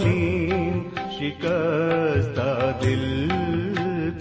حلیم 0.00 0.82
شکستہ 0.96 2.72
دل 2.82 3.28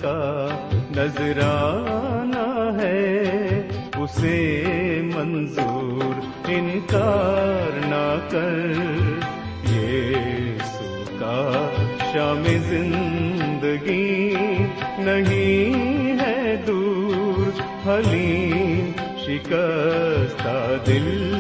کا 0.02 0.47
نذرانہ 0.95 2.81
ہے۔ 2.81 3.23
اسے 3.97 4.61
منظور 5.16 6.22
انکار 6.47 7.80
نہ 7.85 8.27
کر۔ 8.30 8.72
یہ 9.72 10.13
سکا 10.59 11.69
شام 12.13 12.44
زندگی 12.69 14.35
نہیں 14.97 16.19
ہے 16.19 16.55
دور۔ 16.67 17.61
حلیم، 17.88 18.91
شکستہ 19.19 20.75
دل 20.88 21.33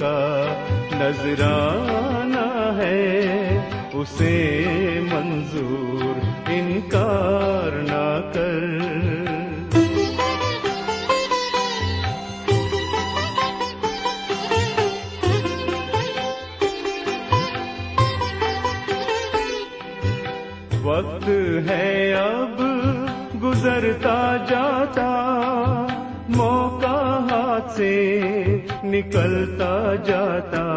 کا 0.00 0.46
نذرانہ 0.92 2.11
اسے 4.02 4.64
منظور 5.12 6.20
انکار 6.46 7.70
نہ 7.72 8.32
کر۔ 8.34 8.62
وقت 20.82 21.28
ہے 21.68 22.14
اب، 22.14 22.62
گزرتا 23.42 24.36
جاتا۔ 24.48 25.08
موقع 26.28 27.34
ہاتھ 27.34 27.72
سے 27.72 28.20
نکلتا 28.84 29.94
جاتا۔ 30.06 30.68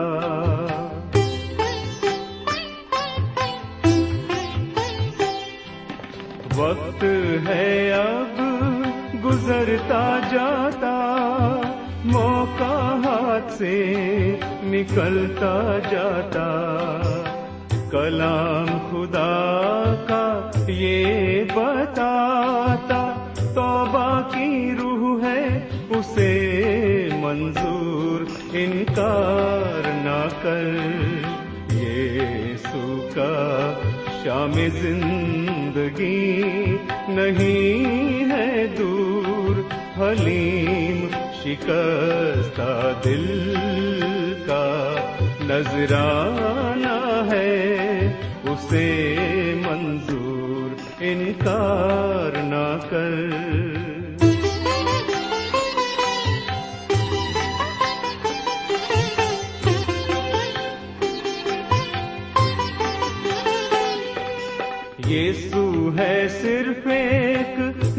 وقت 6.58 7.04
ہے 7.48 7.94
اب، 7.94 8.42
گزرتا 9.26 10.20
جاتا، 10.32 10.96
موقع 12.06 13.08
ہاتھ 13.08 13.54
سے 13.54 13.96
نکلتا 14.64 15.80
جاتا۔ 15.92 16.48
کلام 17.92 18.66
خدا 18.66 19.54
کا 20.08 20.52
یہ 20.68 21.44
بتاتا، 21.56 23.28
توبہ 23.56 24.22
کی 24.34 24.72
روح 24.80 25.24
ہے، 25.24 25.68
اسے 25.90 26.62
منظور 27.22 28.26
انکار 28.54 29.88
نہ 29.88 30.28
کر۔ 30.42 30.76
یہ 31.74 32.20
سوکا 32.58 33.74
شام 34.24 34.52
زندگی 34.54 35.45
نہیں 37.08 38.32
ہے 38.32 38.68
دور 38.78 39.56
حلیم 39.98 41.08
شکستہ 41.44 43.02
دل 43.06 43.54
کا 44.46 44.96
نذرانہ 45.42 47.32
ہے 47.32 48.08
اسے 48.44 49.14
منظور 49.66 50.76
انکار 51.00 52.44
نہ 52.44 52.88
کر۔ 52.90 53.75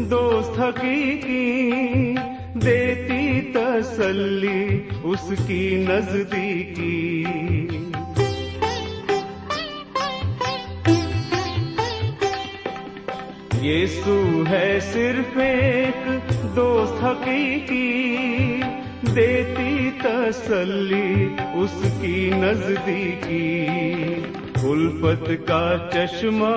دوست 0.09 0.59
حقیقی 0.59 2.15
دیتی 2.53 3.53
تسلی 3.53 4.81
اس 5.03 5.31
کی 5.47 5.85
نزدیکی۔ 5.89 7.23
یسو 13.61 14.43
ہے 14.49 14.79
صرف 14.93 15.37
ایک 15.37 16.07
دوست 16.55 17.03
حقیقی 17.03 18.07
دیتی 19.15 19.89
تسلی 20.03 21.27
اس 21.53 22.01
کی 22.01 22.31
نزدیکی۔ 22.35 23.65
الفت 24.63 25.31
کا 25.47 25.89
چشمہ 25.93 26.55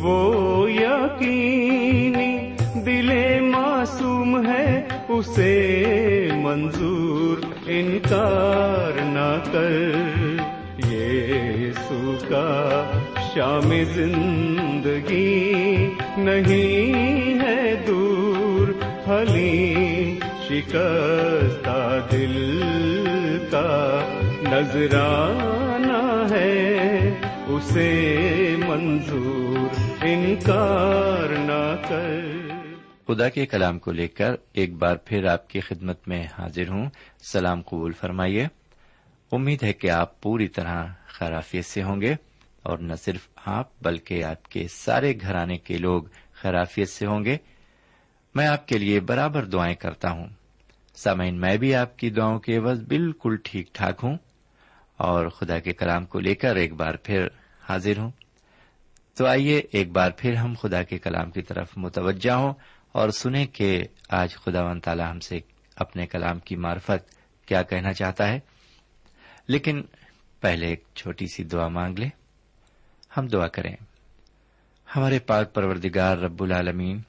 وہ 0.00 0.70
یقینی 0.70 2.33
دل 2.86 3.40
معصوم 3.40 4.46
ہے، 4.46 4.82
اسے 5.08 6.28
منظور 6.34 7.44
انکار 7.66 8.98
نہ 8.98 9.52
کر۔ 9.52 9.94
یہ 10.92 11.32
سوکا 11.88 12.82
شام 13.34 13.72
زندگی 13.94 15.54
نہیں 16.16 17.40
ہے 17.40 17.74
دور۔ 17.86 18.68
حلیم 19.08 20.18
شکستہ 20.48 22.06
دل 22.12 22.60
کا 23.50 24.00
نذرانہ 24.42 26.34
ہے، 26.34 27.14
اسے 27.48 28.26
منظور 28.68 29.74
انکار 30.02 31.32
نہ 31.32 31.88
کر۔ 31.88 32.23
خدا 33.06 33.28
کے 33.28 33.46
کلام 33.46 33.78
کو 33.78 33.92
لے 33.92 34.08
کر 34.08 34.34
ایک 34.52 34.74
بار 34.74 34.96
پھر 34.96 35.24
آپ 35.24 35.50
کی 35.50 35.60
خدمت 35.60 36.08
میں 36.08 36.26
حاضر 36.38 36.68
ہوں۔ 36.68 36.86
سلام 37.22 37.62
قبول 37.62 37.92
فرمائیے۔ 37.92 38.48
امید 39.32 39.62
ہے 39.62 39.72
کہ 39.72 39.90
آپ 39.90 40.22
پوری 40.22 40.48
طرح 40.48 40.86
خرافیت 41.06 41.64
سے 41.64 41.82
ہوں 41.82 42.00
گے۔ 42.00 42.14
اور 42.62 42.78
نہ 42.78 42.94
صرف 42.94 43.28
آپ، 43.44 43.68
بلکہ 43.82 44.24
آپ 44.24 44.48
کے 44.48 44.66
سارے 44.70 45.14
گھرانے 45.20 45.58
کے 45.58 45.78
لوگ 45.78 46.02
خرافیت 46.32 46.88
سے 46.88 47.06
ہوں 47.06 47.24
گے۔ 47.24 47.36
میں 48.34 48.46
آپ 48.46 48.68
کے 48.68 48.78
لیے 48.78 49.00
برابر 49.00 49.44
دعائیں 49.44 49.74
کرتا 49.74 50.10
ہوں۔ 50.10 50.26
سامعین، 50.94 51.40
میں 51.40 51.56
بھی 51.56 51.74
آپ 51.74 51.98
کی 51.98 52.10
دعاؤں 52.10 52.38
کے 52.38 52.56
عوض 52.56 52.82
بالکل 52.82 53.36
ٹھیک 53.44 53.74
ٹھاک 53.74 54.00
ہوں۔ 54.02 54.16
اور 54.96 55.28
خدا 55.28 55.58
کے 55.58 55.72
کلام 55.72 56.06
کو 56.06 56.20
لے 56.20 56.34
کر 56.34 56.56
ایک 56.56 56.72
بار 56.72 56.94
پھر 56.94 57.28
حاضر 57.68 57.98
ہوں۔ 57.98 58.10
تو 59.14 59.26
آئیے 59.26 59.62
ایک 59.72 59.90
بار 59.90 60.10
پھر 60.16 60.34
ہم 60.34 60.54
خدا 60.60 60.82
کے 60.82 60.98
کلام 60.98 61.30
کی 61.30 61.42
طرف 61.42 61.68
متوجہ 61.76 62.30
ہوں۔ 62.30 62.54
اور 62.94 63.08
سنیں 63.08 63.46
کہ 63.46 63.82
آج 64.08 64.34
خدا 64.34 64.62
و 64.62 64.78
تعالی 64.78 65.02
ہم 65.02 65.20
سے 65.20 65.36
اپنے 65.76 66.06
کلام 66.06 66.38
کی 66.38 66.56
معرفت 66.56 67.14
کیا 67.46 67.62
کہنا 67.62 67.92
چاہتا 67.92 68.28
ہے۔ 68.28 68.40
لیکن 69.48 69.82
پہلے 70.40 70.66
ایک 70.66 70.84
چھوٹی 70.94 71.26
سی 71.26 71.44
دعا 71.44 71.68
مانگ 71.68 71.98
لیں۔ 71.98 72.10
ہم 73.16 73.26
دعا 73.26 73.46
کریں۔ 73.46 73.76
ہمارے 74.96 75.18
پاک 75.18 75.54
پروردگار 75.54 76.18
رب 76.18 76.42
العالمین، 76.42 77.02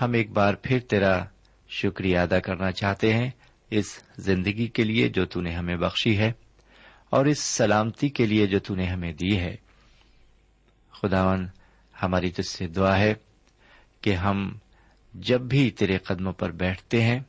ہم 0.00 0.12
ایک 0.12 0.30
بار 0.30 0.54
پھر 0.54 0.78
تیرا 0.78 1.24
شکریہ 1.68 2.18
ادا 2.18 2.38
کرنا 2.38 2.72
چاہتے 2.72 3.14
ہیں 3.14 3.30
اس 3.70 4.02
زندگی 4.18 4.66
کے 4.66 4.84
لیے 4.84 5.08
جو 5.08 5.26
تو 5.26 5.40
نے 5.40 5.54
ہمیں 5.54 5.76
بخشی 5.76 6.18
ہے 6.18 6.32
اور 7.10 7.26
اس 7.26 7.40
سلامتی 7.40 8.08
کے 8.08 8.26
لیے 8.26 8.46
جو 8.46 8.58
تو 8.58 8.74
نے 8.74 8.86
ہمیں 8.86 9.12
دی 9.12 9.38
ہے۔ 9.38 9.56
خداون 10.90 11.48
ہماری 12.02 12.30
تجھ 12.30 12.46
سے 12.46 12.66
دعا 12.66 12.98
ہے 12.98 13.14
کہ 14.00 14.14
ہم 14.14 14.58
جب 15.20 15.40
بھی 15.40 15.70
تیرے 15.70 15.98
قدموں 15.98 16.32
پر 16.32 16.50
بیٹھتے 16.50 17.02
ہیں، 17.02 17.20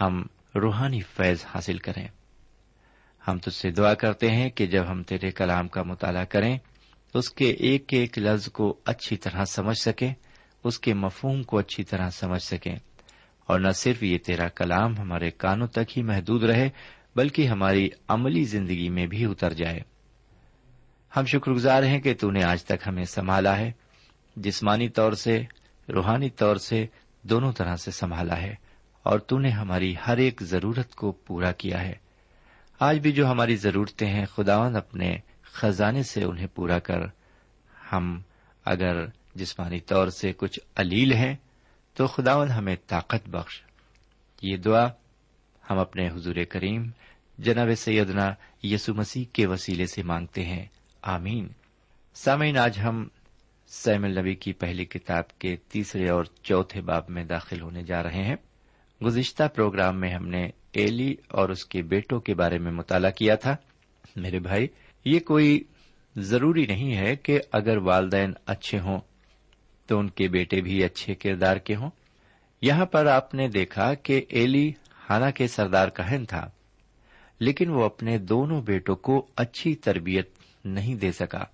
ہم 0.00 0.22
روحانی 0.54 1.00
فیض 1.00 1.44
حاصل 1.54 1.78
کریں۔ 1.78 2.08
ہم 3.28 3.38
تجھ 3.38 3.54
سے 3.54 3.70
دعا 3.70 3.94
کرتے 3.94 4.30
ہیں 4.30 4.50
کہ 4.50 4.66
جب 4.66 4.90
ہم 4.90 5.02
تیرے 5.02 5.30
کلام 5.30 5.68
کا 5.68 5.82
مطالعہ 5.82 6.24
کریں، 6.24 6.58
اس 7.14 7.30
کے 7.30 7.50
ایک 7.50 7.84
ایک 7.92 8.18
لفظ 8.18 8.48
کو 8.48 8.78
اچھی 8.84 9.16
طرح 9.16 9.44
سمجھ 9.44 9.78
سکیں، 9.78 10.14
اس 10.64 10.78
کے 10.78 10.94
مفہوم 10.94 11.42
کو 11.42 11.58
اچھی 11.58 11.84
طرح 11.84 12.10
سمجھ 12.10 12.42
سکیں۔ 12.42 12.76
اور 13.46 13.60
نہ 13.60 13.70
صرف 13.70 14.02
یہ 14.02 14.18
تیرا 14.18 14.48
کلام 14.48 14.98
ہمارے 14.98 15.30
کانوں 15.30 15.66
تک 15.66 15.98
ہی 15.98 16.02
محدود 16.02 16.44
رہے، 16.44 16.70
بلکہ 17.16 17.46
ہماری 17.46 17.88
عملی 18.08 18.44
زندگی 18.44 18.88
میں 18.88 19.06
بھی 19.06 19.24
اتر 19.24 19.52
جائے۔ 19.52 19.80
ہم 21.16 21.24
شکر 21.24 21.52
گزار 21.52 21.82
ہیں 21.82 22.00
کہ 22.00 22.14
تو 22.14 22.30
نے 22.30 22.44
آج 22.44 22.64
تک 22.64 22.88
ہمیں 22.88 23.04
سنبھالا 23.04 23.58
ہے۔ 23.58 23.72
جسمانی 24.36 24.88
طور 24.88 25.12
سے 25.12 25.42
روحانی 25.88 26.30
طور 26.30 26.56
سے 26.56 26.86
دونوں 27.22 27.52
طرح 27.52 27.76
سے 27.76 27.90
سنبھالا 27.90 28.42
ہے 28.42 28.54
اور 29.02 29.18
تو 29.18 29.38
نے 29.38 29.50
ہماری 29.50 29.94
ہر 30.06 30.16
ایک 30.16 30.40
ضرورت 30.40 30.94
کو 30.94 31.12
پورا 31.12 31.52
کیا 31.52 31.82
ہے۔ 31.82 31.94
آج 32.80 32.98
بھی 32.98 33.12
جو 33.12 33.26
ہماری 33.26 33.56
ضرورتیں 33.56 34.08
ہیں 34.08 34.26
خداون 34.26 34.76
اپنے 34.76 35.16
خزانے 35.42 36.02
سے 36.02 36.24
انہیں 36.24 36.46
پورا 36.46 36.78
کر۔ 36.78 36.98
ہم 37.92 38.20
اگر 38.64 39.06
جسمانی 39.34 39.80
طور 39.80 40.08
سے 40.08 40.32
کچھ 40.36 40.60
علیل 40.76 41.12
ہیں، 41.12 41.36
تو 41.94 42.06
خداون 42.06 42.48
ہمیں 42.48 42.76
طاقت 42.86 43.28
بخش۔ 43.28 43.62
یہ 44.42 44.56
دعا 44.56 44.88
ہم 45.70 45.78
اپنے 45.78 46.08
حضور 46.08 46.36
کریم، 46.48 46.90
جناب 47.38 47.68
سیدنا 47.76 48.34
یسو 48.62 48.94
مسیح 48.94 49.24
کے 49.32 49.46
وسیلے 49.46 49.86
سے 49.86 50.02
مانگتے 50.02 50.44
ہیں۔ 50.44 50.66
آمین۔ 51.02 51.48
سامعین، 52.14 52.58
آج 52.58 52.78
ہم 52.80 53.08
سیم 53.70 54.04
النبی 54.04 54.34
کی 54.34 54.52
پہلی 54.52 54.84
کتاب 54.84 55.38
کے 55.38 55.56
تیسرے 55.56 56.08
اور 56.08 56.24
چوتھے 56.42 56.80
باب 56.80 57.04
میں 57.08 57.24
داخل 57.24 57.60
ہونے 57.60 57.82
جا 57.82 58.02
رہے 58.02 58.22
ہیں۔ 58.24 58.36
گزشتہ 59.04 59.42
پروگرام 59.54 60.00
میں 60.00 60.14
ہم 60.14 60.28
نے 60.28 60.50
ایلی 60.72 61.14
اور 61.28 61.48
اس 61.48 61.64
کے 61.64 61.82
بیٹوں 61.82 62.20
کے 62.20 62.34
بارے 62.34 62.58
میں 62.58 62.72
مطالعہ 62.72 63.10
کیا 63.10 63.34
تھا۔ 63.34 63.56
میرے 64.16 64.38
بھائی، 64.38 64.66
یہ 65.04 65.20
کوئی 65.20 65.64
ضروری 66.16 66.66
نہیں 66.66 66.96
ہے 66.96 67.16
کہ 67.16 67.40
اگر 67.52 67.76
والدین 67.76 68.32
اچھے 68.46 68.80
ہوں 68.80 69.00
تو 69.86 69.98
ان 69.98 70.10
کے 70.10 70.28
بیٹے 70.28 70.60
بھی 70.60 70.84
اچھے 70.84 71.14
کردار 71.14 71.56
کے 71.56 71.74
ہوں۔ 71.76 71.90
یہاں 72.62 72.86
پر 72.86 73.06
آپ 73.06 73.34
نے 73.34 73.48
دیکھا 73.48 73.94
کہ 73.94 74.22
ایلی 74.28 74.72
حالانکہ 75.10 75.46
سردار 75.46 75.88
کہن 75.88 76.24
تھا، 76.24 76.50
لیکن 77.40 77.70
وہ 77.70 77.84
اپنے 77.84 78.18
دونوں 78.18 78.62
بیٹوں 78.62 78.96
کو 78.96 79.26
اچھی 79.36 79.74
تربیت 79.74 80.28
نہیں 80.64 80.94
دے 80.94 81.12
سکا۔ 81.12 81.44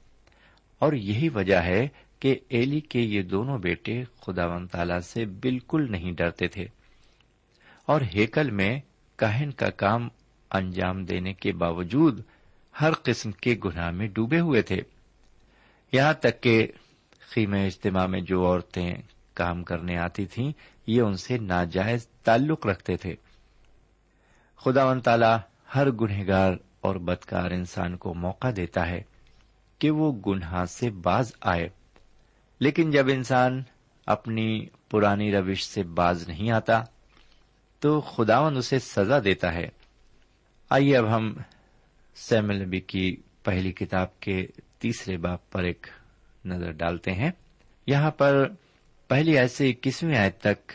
اور 0.74 0.92
یہی 0.92 1.28
وجہ 1.28 1.56
ہے 1.56 1.88
کہ 2.20 2.36
ایلی 2.48 2.80
کے 2.80 3.00
یہ 3.00 3.22
دونوں 3.22 3.58
بیٹے 3.58 4.04
خدا 4.20 4.46
و 4.46 4.66
تعالی 4.66 5.00
سے 5.00 5.24
بالکل 5.24 5.92
نہیں 5.92 6.12
ڈرتے 6.12 6.48
تھے۔ 6.48 6.66
اور 7.86 8.00
ہیکل 8.14 8.50
میں 8.50 8.80
کہن 9.16 9.50
کا 9.50 9.70
کام 9.70 10.08
انجام 10.50 11.04
دینے 11.04 11.32
کے 11.32 11.52
باوجود 11.52 12.22
ہر 12.80 12.92
قسم 13.02 13.30
کے 13.30 13.56
گناہ 13.64 13.90
میں 13.90 14.08
ڈوبے 14.08 14.40
ہوئے 14.40 14.62
تھے۔ 14.62 14.76
یہاں 15.92 16.12
تک 16.12 16.42
کہ 16.42 16.68
خیم 17.20 17.54
اجتماع 17.54 18.06
میں 18.06 18.20
جو 18.20 18.46
عورتیں 18.46 18.94
کام 19.34 19.62
کرنے 19.62 19.96
آتی 19.96 20.26
تھیں، 20.26 20.52
یہ 20.86 21.02
ان 21.02 21.14
سے 21.14 21.38
ناجائز 21.38 22.06
تعلق 22.06 22.66
رکھتے 22.66 22.96
تھے۔ 22.96 23.14
خدا 24.56 24.84
و 24.84 25.00
تعالی 25.00 25.36
ہر 25.74 25.90
گنہگار 25.90 26.52
اور 26.80 26.96
بدکار 26.96 27.50
انسان 27.50 27.96
کو 27.96 28.14
موقع 28.14 28.48
دیتا 28.56 28.88
ہے 28.88 29.02
کہ 29.78 29.90
وہ 29.90 30.12
گناہ 30.26 30.64
سے 30.64 30.90
باز 30.90 31.32
آئے۔ 31.40 31.68
لیکن 32.60 32.90
جب 32.90 33.06
انسان 33.08 33.62
اپنی 34.06 34.66
پرانی 34.90 35.32
روش 35.32 35.64
سے 35.64 35.82
باز 35.82 36.28
نہیں 36.28 36.50
آتا، 36.50 36.82
تو 37.78 38.00
خداون 38.00 38.56
اسے 38.56 38.78
سزا 38.78 39.18
دیتا 39.24 39.54
ہے۔ 39.54 39.68
آئیے 40.70 40.96
اب 40.96 41.16
ہم 41.16 41.34
سیمل 42.14 42.80
کی 42.80 43.16
پہلی 43.42 43.72
کتاب 43.72 44.20
کے 44.20 44.46
تیسرے 44.78 45.16
باپ 45.16 45.50
پر 45.50 45.62
ایک 45.62 45.86
نظر 46.44 46.70
ڈالتے 46.70 47.12
ہیں۔ 47.12 47.30
یہاں 47.86 48.10
پر 48.10 48.48
پہلی 49.08 49.38
ایسے 49.38 49.70
اکیسویں 49.70 50.18
آیت 50.18 50.40
تک 50.40 50.72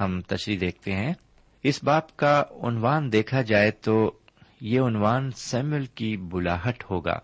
ہم 0.00 0.20
تشریح 0.20 0.58
دیکھتے 0.60 0.92
ہیں۔ 0.92 1.12
اس 1.62 1.84
باپ 1.84 2.16
کا 2.16 2.44
عنوان 2.62 3.12
دیکھا 3.12 3.42
جائے 3.42 3.70
تو 3.70 4.18
یہ 4.60 4.80
عنوان 4.80 5.30
سیمل 5.30 5.86
کی 5.86 6.16
بلاہٹ 6.16 6.84
ہوگا۔ 6.90 7.18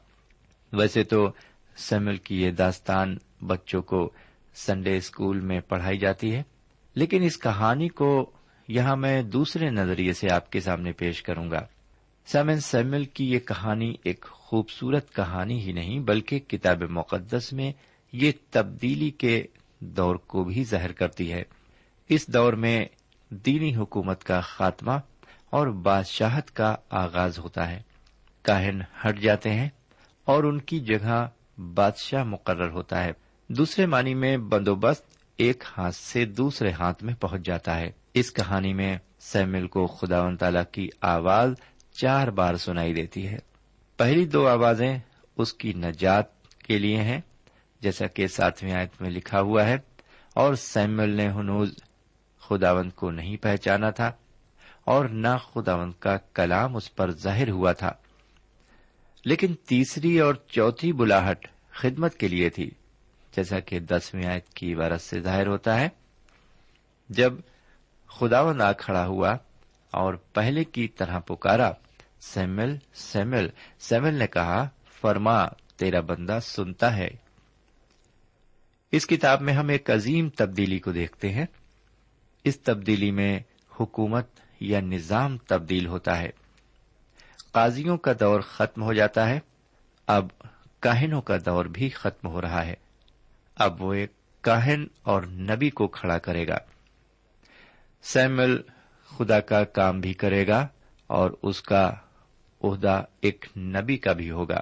ویسے 0.72 1.04
تو 1.04 1.32
سیمل 1.76 2.16
کی 2.16 2.42
یہ 2.42 2.50
داستان 2.50 3.18
بچوں 3.46 3.82
کو 3.82 4.10
سنڈے 4.54 4.96
اسکول 4.96 5.40
میں 5.40 5.60
پڑھائی 5.60 5.98
جاتی 5.98 6.34
ہے۔ 6.34 6.42
لیکن 6.94 7.22
اس 7.22 7.38
کہانی 7.38 7.88
کو 7.88 8.30
یہاں 8.68 8.96
میں 8.96 9.22
دوسرے 9.22 9.70
نظریے 9.70 10.12
سے 10.12 10.32
آپ 10.32 10.50
کے 10.50 10.60
سامنے 10.60 10.92
پیش 10.92 11.22
کروں 11.22 11.50
گا۔ 11.50 11.66
سیمن 12.26 12.60
سیمل 12.60 13.04
کی 13.04 13.32
یہ 13.32 13.38
کہانی 13.38 13.94
ایک 14.04 14.26
خوبصورت 14.30 15.14
کہانی 15.14 15.60
ہی 15.60 15.72
نہیں، 15.72 15.98
بلکہ 15.98 16.38
کتاب 16.38 16.82
مقدس 16.82 17.52
میں 17.52 17.72
یہ 18.12 18.32
تبدیلی 18.50 19.10
کے 19.10 19.46
دور 19.80 20.16
کو 20.16 20.44
بھی 20.44 20.64
ظاہر 20.64 20.92
کرتی 20.92 21.32
ہے۔ 21.32 21.42
اس 22.08 22.28
دور 22.28 22.52
میں 22.52 22.84
دینی 23.30 23.76
حکومت 23.76 24.24
کا 24.24 24.40
خاتمہ 24.40 24.92
اور 25.50 25.66
بادشاہت 25.66 26.50
کا 26.50 26.76
آغاز 26.90 27.38
ہوتا 27.38 27.70
ہے۔ 27.70 27.82
کاہن 28.42 28.80
ہٹ 28.80 29.18
جاتے 29.18 29.50
ہیں 29.50 29.68
اور 30.24 30.44
ان 30.44 30.60
کی 30.60 30.80
جگہ 30.80 31.28
بادشاہ 31.58 32.24
مقرر 32.24 32.70
ہوتا 32.70 33.04
ہے۔ 33.04 33.23
دوسرے 33.48 33.86
معنی 33.86 34.14
میں 34.14 34.36
بندوبست 34.36 35.04
ایک 35.36 35.64
ہاتھ 35.78 35.94
سے 35.94 36.24
دوسرے 36.24 36.72
ہاتھ 36.72 37.04
میں 37.04 37.14
پہنچ 37.14 37.42
جاتا 37.42 37.76
ہے۔ 37.80 37.90
اس 38.14 38.32
کہانی 38.32 38.72
میں 38.72 38.98
سیمل 39.20 39.66
کو 39.66 39.86
خدا 39.86 40.22
و 40.22 40.36
تعالی 40.36 40.58
کی 40.72 40.88
آواز 41.00 41.52
چار 41.92 42.28
بار 42.28 42.54
سنائی 42.54 42.94
دیتی 42.94 43.28
ہے۔ 43.28 43.38
پہلی 43.96 44.24
دو 44.24 44.48
آوازیں 44.48 44.98
اس 45.36 45.52
کی 45.54 45.72
نجات 45.72 46.48
کے 46.58 46.78
لیے 46.78 46.96
ہیں، 46.96 47.20
جیسا 47.80 48.06
کہ 48.06 48.26
ساتویں 48.26 48.72
آیت 48.72 49.02
میں 49.02 49.10
لکھا 49.10 49.40
ہوا 49.40 49.66
ہے، 49.66 49.76
اور 50.34 50.54
سیمل 50.54 51.08
نے 51.08 51.28
ہنوز 51.28 51.74
خداوند 52.40 52.92
کو 52.92 53.10
نہیں 53.10 53.36
پہچانا 53.36 53.90
تھا، 53.90 54.12
اور 54.84 55.04
نہ 55.04 55.36
خداوند 55.52 55.92
کا 55.98 56.16
کلام 56.16 56.76
اس 56.76 56.94
پر 56.94 57.10
ظاہر 57.10 57.50
ہوا 57.50 57.72
تھا۔ 57.72 57.92
لیکن 59.24 59.54
تیسری 59.54 60.18
اور 60.20 60.34
چوتھی 60.34 60.92
بلاہٹ 60.92 61.46
خدمت 61.70 62.14
کے 62.14 62.28
لیے 62.28 62.50
تھی۔ 62.50 62.70
جیسا 63.36 63.60
کہ 63.60 63.80
دسویں 63.80 64.26
آیت 64.26 64.48
کی 64.48 64.74
عبارت 64.74 65.00
سے 65.00 65.20
ظاہر 65.20 65.46
ہوتا 65.46 65.80
ہے، 65.80 65.88
جب 67.08 67.32
خداوند 68.06 68.60
آ 68.60 68.72
کھڑا 68.72 69.06
ہوا 69.06 69.36
اور 69.90 70.14
پہلے 70.14 70.64
کی 70.64 70.88
طرح 70.88 71.18
پکارا، 71.18 71.72
سیمل 72.20 72.76
سیمل 72.94 73.48
سیمل 73.78 74.14
نے 74.14 74.26
کہا، 74.26 74.68
فرما، 75.00 75.46
تیرا 75.76 76.00
بندہ 76.00 76.38
سنتا 76.42 76.96
ہے۔ 76.96 77.08
اس 78.92 79.06
کتاب 79.06 79.40
میں 79.40 79.54
ہم 79.54 79.68
ایک 79.68 79.90
عظیم 79.90 80.28
تبدیلی 80.28 80.78
کو 80.78 80.92
دیکھتے 80.92 81.32
ہیں۔ 81.32 81.46
اس 82.44 82.60
تبدیلی 82.60 83.10
میں 83.10 83.40
حکومت 83.80 84.26
یا 84.60 84.80
نظام 84.80 85.38
تبدیل 85.38 85.86
ہوتا 85.86 86.18
ہے۔ 86.18 86.30
قاضیوں 87.52 87.96
کا 87.96 88.12
دور 88.20 88.40
ختم 88.40 88.82
ہو 88.82 88.92
جاتا 88.92 89.28
ہے۔ 89.28 89.40
اب 90.06 90.26
کاہنوں 90.80 91.22
کا 91.22 91.36
دور 91.46 91.64
بھی 91.64 91.88
ختم 91.88 92.28
ہو 92.28 92.40
رہا 92.40 92.66
ہے۔ 92.66 92.74
اب 93.56 93.82
وہ 93.82 93.94
ایک 93.94 94.12
کاہن 94.40 94.86
اور 95.02 95.22
نبی 95.22 95.70
کو 95.70 95.86
کھڑا 95.86 96.18
کرے 96.18 96.46
گا۔ 96.46 96.58
سیمل 98.02 98.56
خدا 99.04 99.40
کا 99.40 99.64
کام 99.64 100.00
بھی 100.00 100.14
کرے 100.14 100.46
گا 100.46 100.66
اور 101.06 101.30
اس 101.42 101.62
کا 101.62 101.92
عہدہ 102.62 103.02
ایک 103.20 103.44
نبی 103.56 103.96
کا 103.96 104.12
بھی 104.12 104.30
ہوگا۔ 104.30 104.60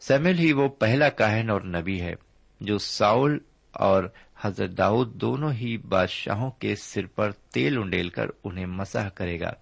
سیمل 0.00 0.38
ہی 0.38 0.52
وہ 0.52 0.68
پہلا 0.68 1.08
کاہن 1.08 1.50
اور 1.50 1.60
نبی 1.60 2.00
ہے 2.00 2.14
جو 2.60 2.78
ساؤل 2.78 3.38
اور 3.72 4.04
حضرت 4.40 4.70
داؤد 4.78 5.14
دونوں 5.14 5.52
ہی 5.52 5.76
بادشاہوں 5.76 6.50
کے 6.50 6.76
سر 6.76 7.06
پر 7.06 7.32
تیل 7.32 7.78
انڈیل 7.78 8.08
کر 8.08 8.26
انہیں 8.44 8.66
مسح 8.66 9.08
کرے 9.08 9.40
گا۔ 9.40 9.52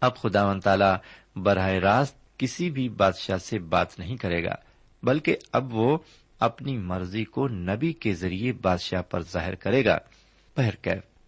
اب 0.00 0.16
خدا 0.16 0.46
و 0.46 0.60
تعالی 0.60 0.94
براہ 1.40 1.68
راست 1.68 2.38
کسی 2.38 2.70
بھی 2.70 2.88
بادشاہ 2.88 3.36
سے 3.36 3.58
بات 3.58 3.98
نہیں 3.98 4.16
کرے 4.16 4.44
گا، 4.44 4.54
بلکہ 5.02 5.36
اب 5.52 5.74
وہ 5.74 5.98
اپنی 6.42 6.76
مرضی 6.78 7.24
کو 7.24 7.48
نبی 7.48 7.92
کے 7.92 8.14
ذریعے 8.14 8.52
بادشاہ 8.52 9.02
پر 9.02 9.22
ظاہر 9.22 9.54
کرے 9.54 9.84
گا۔ 9.84 9.98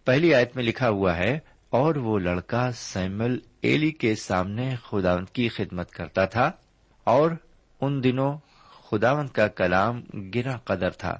پہلی 0.05 0.33
آیت 0.33 0.55
میں 0.55 0.63
لکھا 0.63 0.89
ہوا 0.89 1.17
ہے، 1.17 1.39
اور 1.69 1.95
وہ 1.95 2.19
لڑکا 2.19 2.71
سیمل 2.71 3.37
ایلی 3.61 3.91
کے 3.91 4.15
سامنے 4.15 4.75
خداوند 4.83 5.29
کی 5.29 5.47
خدمت 5.49 5.91
کرتا 5.91 6.25
تھا، 6.25 6.51
اور 7.03 7.31
ان 7.81 8.03
دنوں 8.03 8.37
خداوند 8.89 9.29
کا 9.29 9.47
کلام 9.47 10.01
گرا 10.35 10.57
قدر 10.57 10.89
تھا۔ 10.89 11.17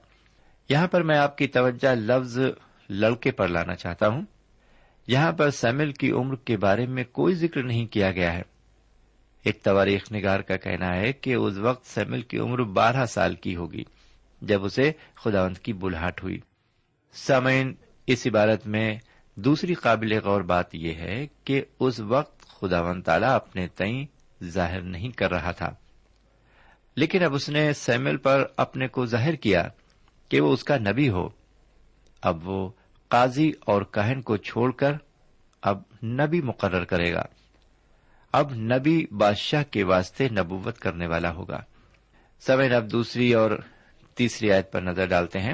یہاں 0.69 0.87
پر 0.87 1.03
میں 1.03 1.17
آپ 1.17 1.37
کی 1.37 1.47
توجہ 1.47 1.95
لفظ 1.95 2.39
لڑکے 2.89 3.31
پر 3.31 3.47
لانا 3.47 3.75
چاہتا 3.75 4.07
ہوں۔ 4.07 4.21
یہاں 5.07 5.31
پر 5.31 5.49
سیمل 5.49 5.91
کی 5.91 6.11
عمر 6.11 6.35
کے 6.35 6.57
بارے 6.57 6.85
میں 6.85 7.03
کوئی 7.03 7.35
ذکر 7.35 7.63
نہیں 7.63 7.85
کیا 7.85 8.11
گیا 8.11 8.33
ہے۔ 8.33 8.41
ایک 9.45 9.63
تواریخ 9.63 10.11
نگار 10.11 10.39
کا 10.39 10.57
کہنا 10.57 10.95
ہے 10.95 11.13
کہ 11.13 11.33
اس 11.33 11.57
وقت 11.57 11.85
سیمل 11.85 12.21
کی 12.21 12.37
عمر 12.37 12.63
بارہ 12.63 13.05
سال 13.05 13.35
کی 13.35 13.55
ہوگی، 13.55 13.83
جب 14.41 14.65
اسے 14.65 14.91
خداوند 15.15 15.57
کی 15.57 15.73
بلہٹ 15.73 16.23
ہوئی۔ 16.23 16.39
سامعین، 17.13 17.75
اس 18.07 18.27
عبارت 18.27 18.67
میں 18.67 18.99
دوسری 19.35 19.73
قابل 19.73 20.19
غور 20.23 20.41
بات 20.41 20.75
یہ 20.75 20.93
ہے 20.93 21.27
کہ 21.43 21.61
اس 21.79 21.99
وقت 21.99 22.41
خداون 22.41 23.01
تعالی 23.01 23.25
اپنے 23.25 23.67
تئیں 23.67 24.05
ظاہر 24.43 24.81
نہیں 24.81 25.09
کر 25.09 25.31
رہا 25.31 25.51
تھا۔ 25.51 25.71
لیکن 26.95 27.23
اب 27.23 27.33
اس 27.33 27.49
نے 27.49 27.73
سیمل 27.73 28.17
پر 28.17 28.45
اپنے 28.57 28.87
کو 28.87 29.05
ظاہر 29.05 29.33
کیا 29.33 29.67
کہ 30.29 30.41
وہ 30.41 30.53
اس 30.53 30.63
کا 30.63 30.77
نبی 30.77 31.09
ہو۔ 31.09 31.29
اب 32.21 32.47
وہ 32.47 32.71
قاضی 33.07 33.51
اور 33.59 33.81
کہن 33.81 34.21
کو 34.21 34.37
چھوڑ 34.37 34.71
کر 34.71 34.93
اب 35.61 35.81
نبی 36.03 36.41
مقرر 36.41 36.83
کرے 36.83 37.13
گا۔ 37.13 37.23
اب 38.37 38.53
نبی 38.53 39.05
بادشاہ 39.11 39.63
کے 39.63 39.83
واسطے 39.83 40.29
نبوت 40.29 40.79
کرنے 40.79 41.07
والا 41.07 41.33
ہوگا۔ 41.33 41.61
سمے 42.39 42.67
اب 42.67 42.91
دوسری 42.91 43.33
اور 43.33 43.51
تیسری 44.15 44.51
آیت 44.51 44.71
پر 44.71 44.81
نظر 44.81 45.05
ڈالتے 45.05 45.39
ہیں۔ 45.39 45.53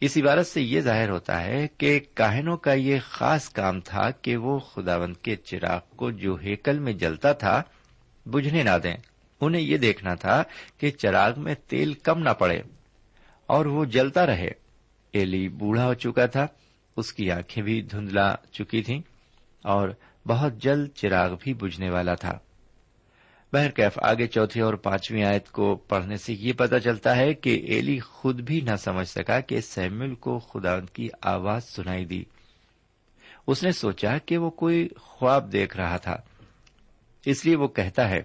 اس 0.00 0.16
عبارت 0.16 0.46
سے 0.46 0.62
یہ 0.62 0.80
ظاہر 0.80 1.10
ہوتا 1.10 1.44
ہے 1.44 1.66
کہ 1.78 2.00
کاہنوں 2.14 2.56
کا 2.56 2.72
یہ 2.72 2.98
خاص 3.02 3.48
کام 3.48 3.80
تھا 3.80 4.10
کہ 4.10 4.36
وہ 4.36 4.58
خداوند 4.58 5.16
کے 5.16 5.36
چراغ 5.36 5.80
کو 5.96 6.10
جو 6.10 6.34
ہیکل 6.34 6.78
میں 6.78 6.92
جلتا 6.92 7.32
تھا، 7.32 7.62
بجھنے 8.26 8.62
نہ 8.62 8.78
دیں۔ 8.82 8.96
انہیں 9.40 9.62
یہ 9.62 9.76
دیکھنا 9.76 10.14
تھا 10.14 10.42
کہ 10.78 10.90
چراغ 10.90 11.32
میں 11.36 11.54
تیل 11.68 11.94
کم 11.94 12.18
نہ 12.18 12.30
پڑے 12.30 12.62
اور 13.46 13.66
وہ 13.66 13.84
جلتا 13.84 14.26
رہے۔ 14.26 14.50
ایلی 15.12 15.48
بوڑھا 15.48 15.86
ہو 15.86 15.94
چکا 15.94 16.26
تھا، 16.26 16.46
اس 16.96 17.12
کی 17.12 17.30
آنکھیں 17.30 17.62
بھی 17.62 17.82
دھندلا 17.82 18.34
چکی 18.52 18.82
تھیں 18.82 19.00
اور 19.62 19.88
بہت 20.26 20.54
جلد 20.54 20.88
چراغ 20.94 21.34
بھی 21.40 21.54
بجھنے 21.54 21.90
والا 21.90 22.14
تھا۔ 22.14 22.38
بہرکیف، 23.52 23.98
آگے 24.02 24.26
چوتھی 24.26 24.60
اور 24.60 24.74
پانچویں 24.74 25.24
آیت 25.24 25.50
کو 25.50 25.76
پڑھنے 25.76 26.16
سے 26.16 26.32
یہ 26.32 26.52
پتا 26.52 26.80
چلتا 26.80 27.16
ہے 27.16 27.34
کہ 27.34 27.64
ایلی 27.68 28.00
خود 28.00 28.40
بھی 28.40 28.60
نہ 28.60 28.76
سمجھ 28.76 29.08
سکا 29.08 29.40
کہ 29.40 29.60
سیمل 29.60 30.14
کو 30.14 30.38
خدا 30.38 30.80
کی 30.80 31.08
آواز 31.22 31.64
سنائی 31.64 32.04
دی۔ 32.04 32.24
اس 33.46 33.62
نے 33.62 33.72
سوچا 33.72 34.18
کہ 34.18 34.38
وہ 34.38 34.50
کوئی 34.50 34.88
خواب 34.96 35.52
دیکھ 35.52 35.76
رہا 35.76 35.96
تھا۔ 35.96 36.16
اس 37.26 37.44
لیے 37.44 37.56
وہ 37.56 37.68
کہتا 37.68 38.08
ہے، 38.08 38.20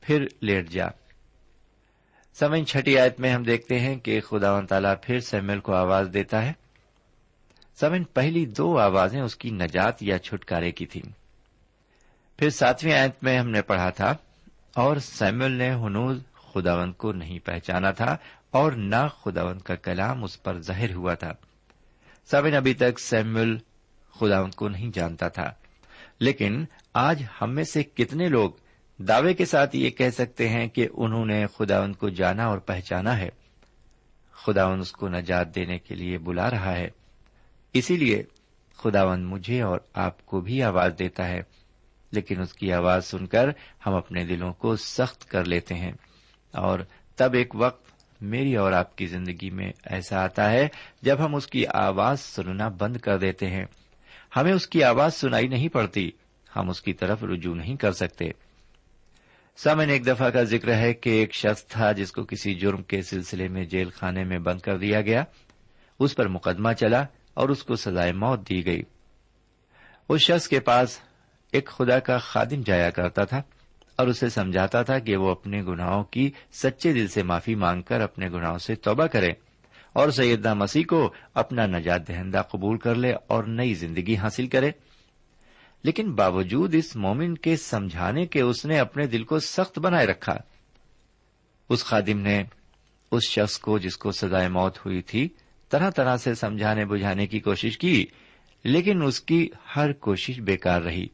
پھر 0.00 0.26
لیٹ 0.40 0.68
جا۔ 0.68 0.86
سمن 2.34 2.66
چھٹی 2.66 2.98
آیت 2.98 3.20
میں 3.20 3.30
ہم 3.30 3.42
دیکھتے 3.42 3.80
ہیں 3.80 3.96
کہ 3.96 4.20
خدا 4.20 4.52
و 4.52 4.66
تعالیٰ 4.66 4.94
پھر 5.02 5.20
سیمل 5.20 5.60
کو 5.60 5.74
آواز 5.74 6.10
دیتا 6.14 6.44
ہے۔ 6.44 6.52
سمن 7.80 8.04
پہلی 8.04 8.46
دو 8.46 8.78
آوازیں 8.78 9.20
اس 9.20 9.36
کی 9.36 9.50
نجات 9.50 10.02
یا 10.02 10.18
چھٹکارے 10.18 10.72
کی 10.72 10.86
تھیں۔ 10.86 11.21
پھر 12.36 12.50
ساتویں 12.50 12.92
آیت 12.92 13.24
میں 13.24 13.38
ہم 13.38 13.50
نے 13.50 13.62
پڑھا 13.62 13.90
تھا، 13.90 14.14
اور 14.74 14.96
سیمل 14.96 15.50
نے 15.50 15.74
ہنوز 15.74 16.18
خداوند 16.34 16.92
کو 16.92 17.12
نہیں 17.12 17.38
پہچانا 17.38 17.90
تھا، 17.90 18.16
اور 18.50 18.72
نہ 18.72 19.08
خداوند 19.22 19.60
کا 19.60 19.74
کلام 19.74 20.24
اس 20.24 20.42
پر 20.42 20.60
ظاہر 20.60 20.94
ہوا 20.94 21.14
تھا۔ 21.14 21.32
سمن 22.30 22.54
ابھی 22.54 22.74
تک 22.74 23.00
سیمل 23.00 23.56
خداوند 24.20 24.54
کو 24.54 24.68
نہیں 24.68 24.90
جانتا 24.94 25.28
تھا۔ 25.28 25.50
لیکن 26.20 26.64
آج 26.94 27.22
ہم 27.40 27.54
میں 27.54 27.64
سے 27.64 27.82
کتنے 27.82 28.28
لوگ 28.28 28.50
دعوے 28.98 29.34
کے 29.34 29.44
ساتھ 29.44 29.76
یہ 29.76 29.90
کہہ 29.90 30.10
سکتے 30.10 30.48
ہیں 30.48 30.68
کہ 30.68 30.88
انہوں 30.92 31.26
نے 31.26 31.46
خداوند 31.58 31.96
کو 31.96 32.08
جانا 32.08 32.46
اور 32.46 32.58
پہچانا 32.58 33.18
ہے۔ 33.18 33.28
خداون 34.32 34.80
اس 34.80 34.92
کو 34.92 35.08
نجات 35.08 35.54
دینے 35.54 35.78
کے 35.78 35.94
لیے 35.94 36.18
بلا 36.18 36.50
رہا 36.50 36.72
ہے۔ 36.72 36.88
اسی 37.72 37.96
لیے 37.96 38.22
خداون 38.76 39.24
مجھے 39.24 39.62
اور 39.62 39.78
آپ 39.94 40.26
کو 40.26 40.40
بھی 40.40 40.62
آواز 40.62 40.92
دیتا 40.98 41.28
ہے۔ 41.28 41.42
لیکن 42.12 42.40
اس 42.40 42.52
کی 42.52 42.72
آواز 42.72 43.06
سن 43.06 43.26
کر 43.26 43.48
ہم 43.86 43.94
اپنے 43.94 44.24
دلوں 44.24 44.52
کو 44.52 44.76
سخت 44.76 45.28
کر 45.30 45.44
لیتے 45.44 45.74
ہیں۔ 45.74 45.92
اور 46.52 46.78
تب 47.16 47.32
ایک 47.34 47.54
وقت 47.54 47.92
میری 48.20 48.56
اور 48.56 48.72
آپ 48.72 48.96
کی 48.96 49.06
زندگی 49.06 49.50
میں 49.50 49.72
ایسا 49.84 50.24
آتا 50.24 50.50
ہے 50.50 50.68
جب 51.02 51.24
ہم 51.24 51.34
اس 51.34 51.46
کی 51.46 51.66
آواز 51.66 52.20
سننا 52.20 52.68
بند 52.68 52.96
کر 52.96 53.18
دیتے 53.18 53.46
ہیں۔ 53.46 53.64
ہمیں 54.36 54.52
اس 54.52 54.66
کی 54.66 54.84
آواز 54.84 55.14
سنائی 55.14 55.46
نہیں 55.46 55.68
پڑتی، 55.68 56.10
ہم 56.56 56.70
اس 56.70 56.82
کی 56.82 56.92
طرف 56.92 57.24
رجوع 57.24 57.54
نہیں 57.54 57.76
کر 57.76 57.92
سکتے۔ 57.92 58.24
سامن 59.56 59.90
ایک 59.90 60.06
دفعہ 60.06 60.30
کا 60.30 60.42
ذکر 60.42 60.74
ہے 60.74 60.94
کہ 60.94 61.10
ایک 61.10 61.34
شخص 61.34 61.66
تھا 61.66 61.92
جس 61.92 62.12
کو 62.12 62.24
کسی 62.24 62.54
جرم 62.54 62.82
کے 62.82 63.02
سلسلے 63.02 63.48
میں 63.48 63.64
جیل 63.64 63.90
خانے 63.90 64.24
میں 64.24 64.38
بند 64.38 64.60
کر 64.60 64.78
دیا 64.78 65.00
گیا۔ 65.00 65.24
اس 65.98 66.16
پر 66.16 66.28
مقدمہ 66.28 66.72
چلا 66.72 67.04
اور 67.34 67.48
اس 67.48 67.64
کو 67.64 67.76
سزائے 67.76 68.12
موت 68.12 68.48
دی 68.48 68.66
گئی۔ 68.66 68.82
اس 70.08 70.20
شخص 70.20 70.48
کے 70.48 70.60
پاس 70.60 71.00
ایک 71.52 71.66
خدا 71.66 71.98
کا 71.98 72.18
خادم 72.18 72.62
جایا 72.66 72.90
کرتا 72.90 73.24
تھا 73.24 73.42
اور 73.96 74.06
اسے 74.06 74.28
سمجھاتا 74.28 74.82
تھا 74.82 74.98
کہ 74.98 75.16
وہ 75.16 75.30
اپنے 75.30 75.62
گناہوں 75.62 76.04
کی 76.04 76.30
سچے 76.52 76.92
دل 76.92 77.08
سے 77.08 77.22
معافی 77.22 77.54
مانگ 77.54 77.82
کر 77.82 78.00
اپنے 78.00 78.28
گناہوں 78.28 78.58
سے 78.58 78.74
توبہ 78.74 79.06
کرے 79.06 79.28
اور 79.92 80.10
سیدہ 80.10 80.54
مسیح 80.54 80.82
کو 80.88 81.12
اپنا 81.34 81.66
نجات 81.66 82.08
دہندہ 82.08 82.42
قبول 82.50 82.78
کر 82.78 82.94
لے 82.94 83.12
اور 83.26 83.44
نئی 83.44 83.74
زندگی 83.74 84.16
حاصل 84.16 84.46
کرے۔ 84.46 84.70
لیکن 85.84 86.12
باوجود 86.12 86.74
اس 86.74 86.96
مومن 86.96 87.34
کے 87.34 87.56
سمجھانے 87.56 88.26
کے 88.26 88.40
اس 88.40 88.64
نے 88.64 88.78
اپنے 88.78 89.06
دل 89.06 89.24
کو 89.24 89.38
سخت 89.38 89.78
بنائے 89.78 90.06
رکھا۔ 90.06 90.38
اس 91.68 91.84
خادم 91.84 92.18
نے 92.18 92.42
اس 93.10 93.28
شخص 93.28 93.58
کو 93.58 93.78
جس 93.78 93.96
کو 93.96 94.12
سزائے 94.12 94.48
موت 94.48 94.78
ہوئی 94.78 95.02
تھی 95.02 95.28
طرح 95.70 95.90
طرح 95.90 96.16
سے 96.16 96.34
سمجھانے 96.34 96.84
بجھانے 96.84 97.26
کی 97.26 97.40
کوشش 97.40 97.78
کی، 97.78 98.06
لیکن 98.64 99.02
اس 99.02 99.20
کی 99.20 99.48
ہر 99.76 99.92
کوشش 99.92 100.40
بیکار 100.40 100.82
رہی۔ 100.82 101.06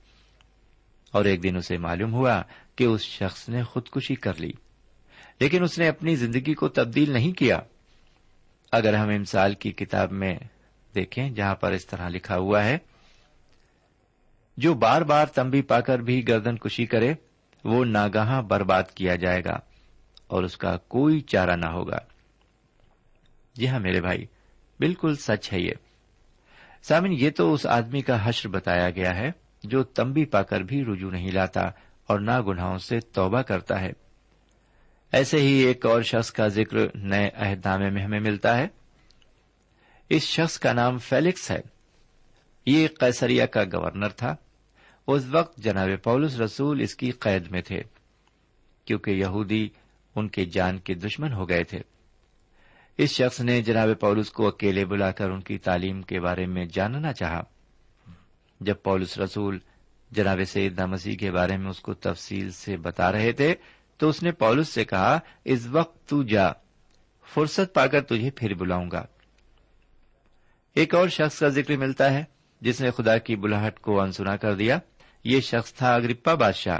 اور 1.10 1.24
ایک 1.24 1.42
دن 1.42 1.56
اسے 1.56 1.78
معلوم 1.78 2.14
ہوا 2.14 2.42
کہ 2.76 2.84
اس 2.84 3.00
شخص 3.00 3.48
نے 3.48 3.62
خودکشی 3.62 4.14
کر 4.14 4.40
لی۔ 4.40 4.52
لیکن 5.40 5.62
اس 5.62 5.78
نے 5.78 5.88
اپنی 5.88 6.16
زندگی 6.16 6.54
کو 6.54 6.68
تبدیل 6.68 7.10
نہیں 7.10 7.32
کیا۔ 7.32 7.60
اگر 8.72 8.94
ہم 8.94 9.08
امسال 9.08 9.54
کی 9.54 9.72
کتاب 9.72 10.12
میں 10.12 10.38
دیکھیں 10.94 11.30
جہاں 11.30 11.54
پر 11.54 11.72
اس 11.72 11.86
طرح 11.86 12.08
لکھا 12.08 12.36
ہوا 12.36 12.64
ہے، 12.64 12.78
جو 14.56 14.74
بار 14.74 15.02
بار 15.02 15.26
تمبی 15.26 15.62
پا 15.62 15.80
کر 15.80 15.98
بھی 15.98 16.28
گردن 16.28 16.56
کشی 16.56 16.86
کرے، 16.86 17.14
وہ 17.64 17.84
ناگاہ 17.84 18.40
برباد 18.40 18.82
کیا 18.94 19.16
جائے 19.16 19.44
گا 19.44 19.58
اور 20.26 20.44
اس 20.44 20.56
کا 20.56 20.76
کوئی 20.76 21.20
چارہ 21.20 21.56
نہ 21.56 21.66
ہوگا۔ 21.66 21.98
جی 23.54 23.68
ہاں 23.68 23.80
میرے 23.80 24.00
بھائی، 24.00 24.26
بالکل 24.80 25.16
سچ 25.16 25.52
ہے 25.52 25.60
یہ۔ 25.60 25.72
سامن، 26.82 27.12
یہ 27.12 27.30
تو 27.30 27.54
اس 27.54 27.66
آدمی 27.66 28.02
کا 28.02 28.28
حشر 28.28 28.48
بتایا 28.48 28.90
گیا 28.90 29.16
ہے۔ 29.16 29.30
جو 29.62 29.82
تمبی 29.82 30.24
پا 30.24 30.42
کر 30.42 30.60
بھی 30.60 30.84
رجوع 30.84 31.10
نہیں 31.10 31.32
لاتا 31.32 31.62
اور 32.06 32.20
نہ 32.20 32.40
گناہوں 32.40 32.78
سے 32.78 33.00
توبہ 33.00 33.42
کرتا 33.42 33.80
ہے۔ 33.80 33.90
ایسے 35.12 35.40
ہی 35.40 35.52
ایک 35.52 35.86
اور 35.86 36.02
شخص 36.02 36.32
کا 36.32 36.48
ذکر 36.48 36.76
نئے 36.94 37.30
عہد 37.34 37.66
نامے 37.66 37.90
میں 37.90 38.02
ہمیں 38.02 38.20
ملتا 38.20 38.58
ہے۔ 38.58 38.66
اس 40.08 40.22
شخص 40.22 40.58
کا 40.58 40.72
نام 40.72 40.98
فیلکس 40.98 41.50
ہے۔ 41.50 41.60
یہ 42.66 42.88
قیسریا 43.00 43.46
کا 43.46 43.64
گورنر 43.64 44.08
تھا۔ 44.08 44.36
اس 45.06 45.24
وقت 45.30 45.58
جناب 45.58 45.88
پولس 46.02 46.40
رسول 46.40 46.80
اس 46.80 46.94
کی 46.94 47.10
قید 47.10 47.50
میں 47.50 47.62
تھے، 47.62 47.82
کیونکہ 48.84 49.10
یہودی 49.10 49.68
ان 50.16 50.28
کے 50.28 50.44
جان 50.44 50.78
کے 50.78 50.94
دشمن 50.94 51.32
ہو 51.32 51.48
گئے 51.48 51.64
تھے۔ 51.64 51.78
اس 52.98 53.10
شخص 53.10 53.40
نے 53.40 53.62
جناب 53.62 53.88
پولس 54.00 54.30
کو 54.30 54.48
اکیلے 54.48 54.84
بلا 54.84 55.10
کر 55.10 55.30
ان 55.30 55.40
کی 55.40 55.58
تعلیم 55.58 56.02
کے 56.02 56.20
بارے 56.20 56.46
میں 56.46 56.64
جاننا 56.64 57.12
چاہا۔ 57.12 57.42
جب 58.60 58.74
پولس 58.82 59.18
رسول 59.18 59.58
جناب 60.10 60.40
سید 60.46 60.80
مسیح 60.80 61.16
کے 61.16 61.30
بارے 61.30 61.56
میں 61.56 61.70
اس 61.70 61.80
کو 61.80 61.94
تفصیل 61.94 62.50
سے 62.50 62.76
بتا 62.76 63.12
رہے 63.12 63.32
تھے، 63.32 63.54
تو 63.96 64.08
اس 64.08 64.22
نے 64.22 64.32
پولس 64.32 64.68
سے 64.68 64.84
کہا، 64.84 65.18
اس 65.44 65.66
وقت 65.66 66.08
تو 66.08 66.22
جا، 66.22 66.48
فرصت 67.34 67.74
پا 67.74 67.86
کر 67.86 68.00
تجھے 68.00 68.30
پھر 68.30 68.54
بلاؤں 68.54 68.90
گا۔ 68.90 69.06
ایک 70.74 70.94
اور 70.94 71.08
شخص 71.08 71.38
کا 71.38 71.48
ذکر 71.48 71.76
ملتا 71.76 72.12
ہے، 72.12 72.24
جس 72.60 72.80
نے 72.80 72.90
خدا 72.90 73.18
کی 73.18 73.36
بلاہٹ 73.36 73.80
کو 73.80 74.00
انسنا 74.00 74.36
کر 74.36 74.54
دیا۔ 74.54 74.78
یہ 75.24 75.40
شخص 75.40 75.72
تھا 75.72 75.94
اگرپا 75.94 76.34
بادشاہ۔ 76.34 76.78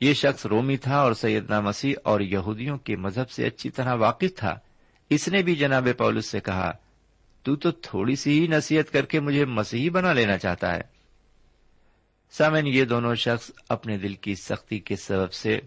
یہ 0.00 0.14
شخص 0.14 0.46
رومی 0.46 0.76
تھا 0.76 1.00
اور 1.00 1.12
سیدنا 1.12 1.60
مسیح 1.60 1.94
اور 2.04 2.20
یہودیوں 2.20 2.78
کے 2.78 2.96
مذہب 2.96 3.30
سے 3.30 3.46
اچھی 3.46 3.70
طرح 3.70 3.94
واقف 3.94 4.34
تھا۔ 4.36 4.58
اس 5.10 5.28
نے 5.28 5.42
بھی 5.42 5.54
جناب 5.54 5.88
پولس 5.98 6.26
سے 6.26 6.40
کہا 6.40 6.72
تو 7.48 7.56
تو 7.56 7.70
تھوڑی 7.70 8.16
سی 8.16 8.40
ہی 8.40 8.46
نصیحت 8.46 8.92
کر 8.92 9.04
کے 9.04 9.20
مجھے 9.20 9.44
مسیحی 9.44 9.90
بنا 9.90 10.12
لینا 10.12 10.38
چاہتا 10.38 10.74
ہے۔ 10.74 10.80
سامن 12.30 12.66
یہ 12.66 12.84
دونوں 12.84 13.14
شخص 13.14 13.50
اپنے 13.68 13.98
دل 13.98 14.14
کی 14.14 14.34
سختی 14.34 14.78
کے 14.78 14.96
سبب 14.96 15.32
سے 15.32 15.60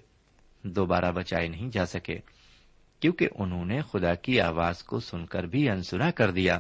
دوبارہ 0.64 1.12
بچائے 1.12 1.48
نہیں 1.48 1.70
جا 1.70 1.86
سکے، 1.86 2.18
کیونکہ 3.00 3.28
انہوں 3.36 3.66
نے 3.66 3.82
خدا 3.82 4.16
کی 4.16 4.42
آواز 4.42 4.84
کو 4.84 5.00
سن 5.00 5.26
کر 5.26 5.44
بھی 5.44 5.70
انسنا 5.70 6.12
کر 6.12 6.32
دیا۔ 6.32 6.60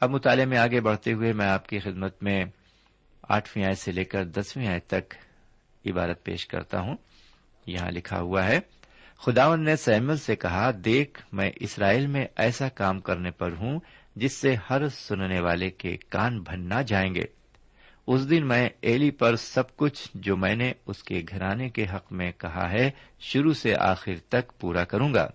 اب 0.00 0.10
مطالعے 0.10 0.44
میں 0.44 0.58
آگے 0.58 0.80
بڑھتے 0.80 1.12
ہوئے 1.12 1.32
میں 1.32 1.46
آپ 1.46 1.68
کی 1.68 1.78
خدمت 1.78 2.22
میں 2.22 2.44
آٹھویں 3.22 3.64
آئے 3.64 3.74
سے 3.74 3.92
لے 3.92 4.04
کر 4.04 4.24
دسویں 4.24 4.66
آئے 4.66 4.80
تک 4.80 5.14
عبارت 5.86 6.24
پیش 6.24 6.46
کرتا 6.46 6.80
ہوں۔ 6.80 6.96
یہاں 7.66 7.90
لکھا 7.90 8.20
ہوا 8.20 8.48
ہے 8.48 8.60
خداون 9.24 9.64
نے 9.64 9.76
سیمل 9.76 10.16
سے 10.16 10.36
کہا، 10.36 10.70
دیکھ، 10.84 11.22
میں 11.32 11.50
اسرائیل 11.56 12.06
میں 12.06 12.26
ایسا 12.36 12.68
کام 12.68 13.00
کرنے 13.00 13.30
پر 13.30 13.52
ہوں 13.52 13.80
جس 14.16 14.32
سے 14.32 14.56
ہر 14.70 14.88
سننے 14.88 15.40
والے 15.40 15.70
کے 15.70 15.96
کان 15.96 16.40
بھن 16.40 16.68
نہ 16.68 16.82
جائیں 16.86 17.14
گے۔ 17.14 17.24
اس 18.06 18.30
دن 18.30 18.48
میں 18.48 18.68
ایلی 18.80 19.10
پر 19.10 19.36
سب 19.36 19.76
کچھ 19.76 20.08
جو 20.14 20.36
میں 20.36 20.54
نے 20.54 20.72
اس 20.86 21.02
کے 21.02 21.22
گھرانے 21.28 21.68
کے 21.68 21.86
حق 21.94 22.12
میں 22.12 22.32
کہا 22.38 22.70
ہے، 22.70 22.90
شروع 23.20 23.52
سے 23.52 23.74
آخر 23.76 24.12
تک 24.28 24.60
پورا 24.60 24.84
کروں 24.84 25.14
گا۔ 25.14 25.28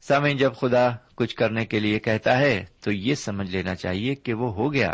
سامعین، 0.00 0.36
جب 0.36 0.52
خدا 0.54 0.88
کچھ 1.14 1.36
کرنے 1.36 1.66
کے 1.66 1.80
لیے 1.80 1.98
کہتا 1.98 2.38
ہے، 2.38 2.64
تو 2.80 2.92
یہ 2.92 3.14
سمجھ 3.14 3.50
لینا 3.50 3.74
چاہیے 3.74 4.14
کہ 4.14 4.34
وہ 4.34 4.54
ہو 4.54 4.72
گیا۔ 4.72 4.90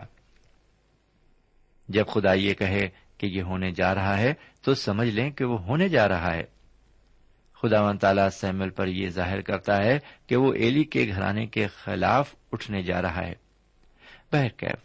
جب 1.89 2.07
خدا 2.07 2.33
یہ 2.33 2.55
کہے 2.55 2.89
کہ 3.19 3.27
یہ 3.27 3.43
ہونے 3.43 3.71
جا 3.71 3.95
رہا 3.95 4.19
ہے، 4.19 4.35
تو 4.63 4.75
سمجھ 4.75 5.09
لیں 5.09 5.31
کہ 5.31 5.45
وہ 5.45 5.63
ہونے 5.63 5.89
جا 5.89 6.09
رہا 6.09 6.35
ہے۔ 6.35 6.52
خدا 7.63 7.83
و 7.83 7.93
تعالی 7.95 8.23
سیمل 8.33 8.71
پر 8.71 8.87
یہ 8.87 9.09
ظاہر 9.09 9.41
کرتا 9.41 9.85
ہے 9.85 9.99
کہ 10.27 10.37
وہ 10.37 10.55
ایلی 10.55 10.85
کے 10.85 11.07
گھرانے 11.09 11.47
کے 11.47 11.67
خلاف 11.67 12.35
اٹھنے 12.53 12.83
جا 12.83 13.03
رہا 13.03 13.27
ہے۔ 13.27 13.33
بہرکیف 14.33 14.77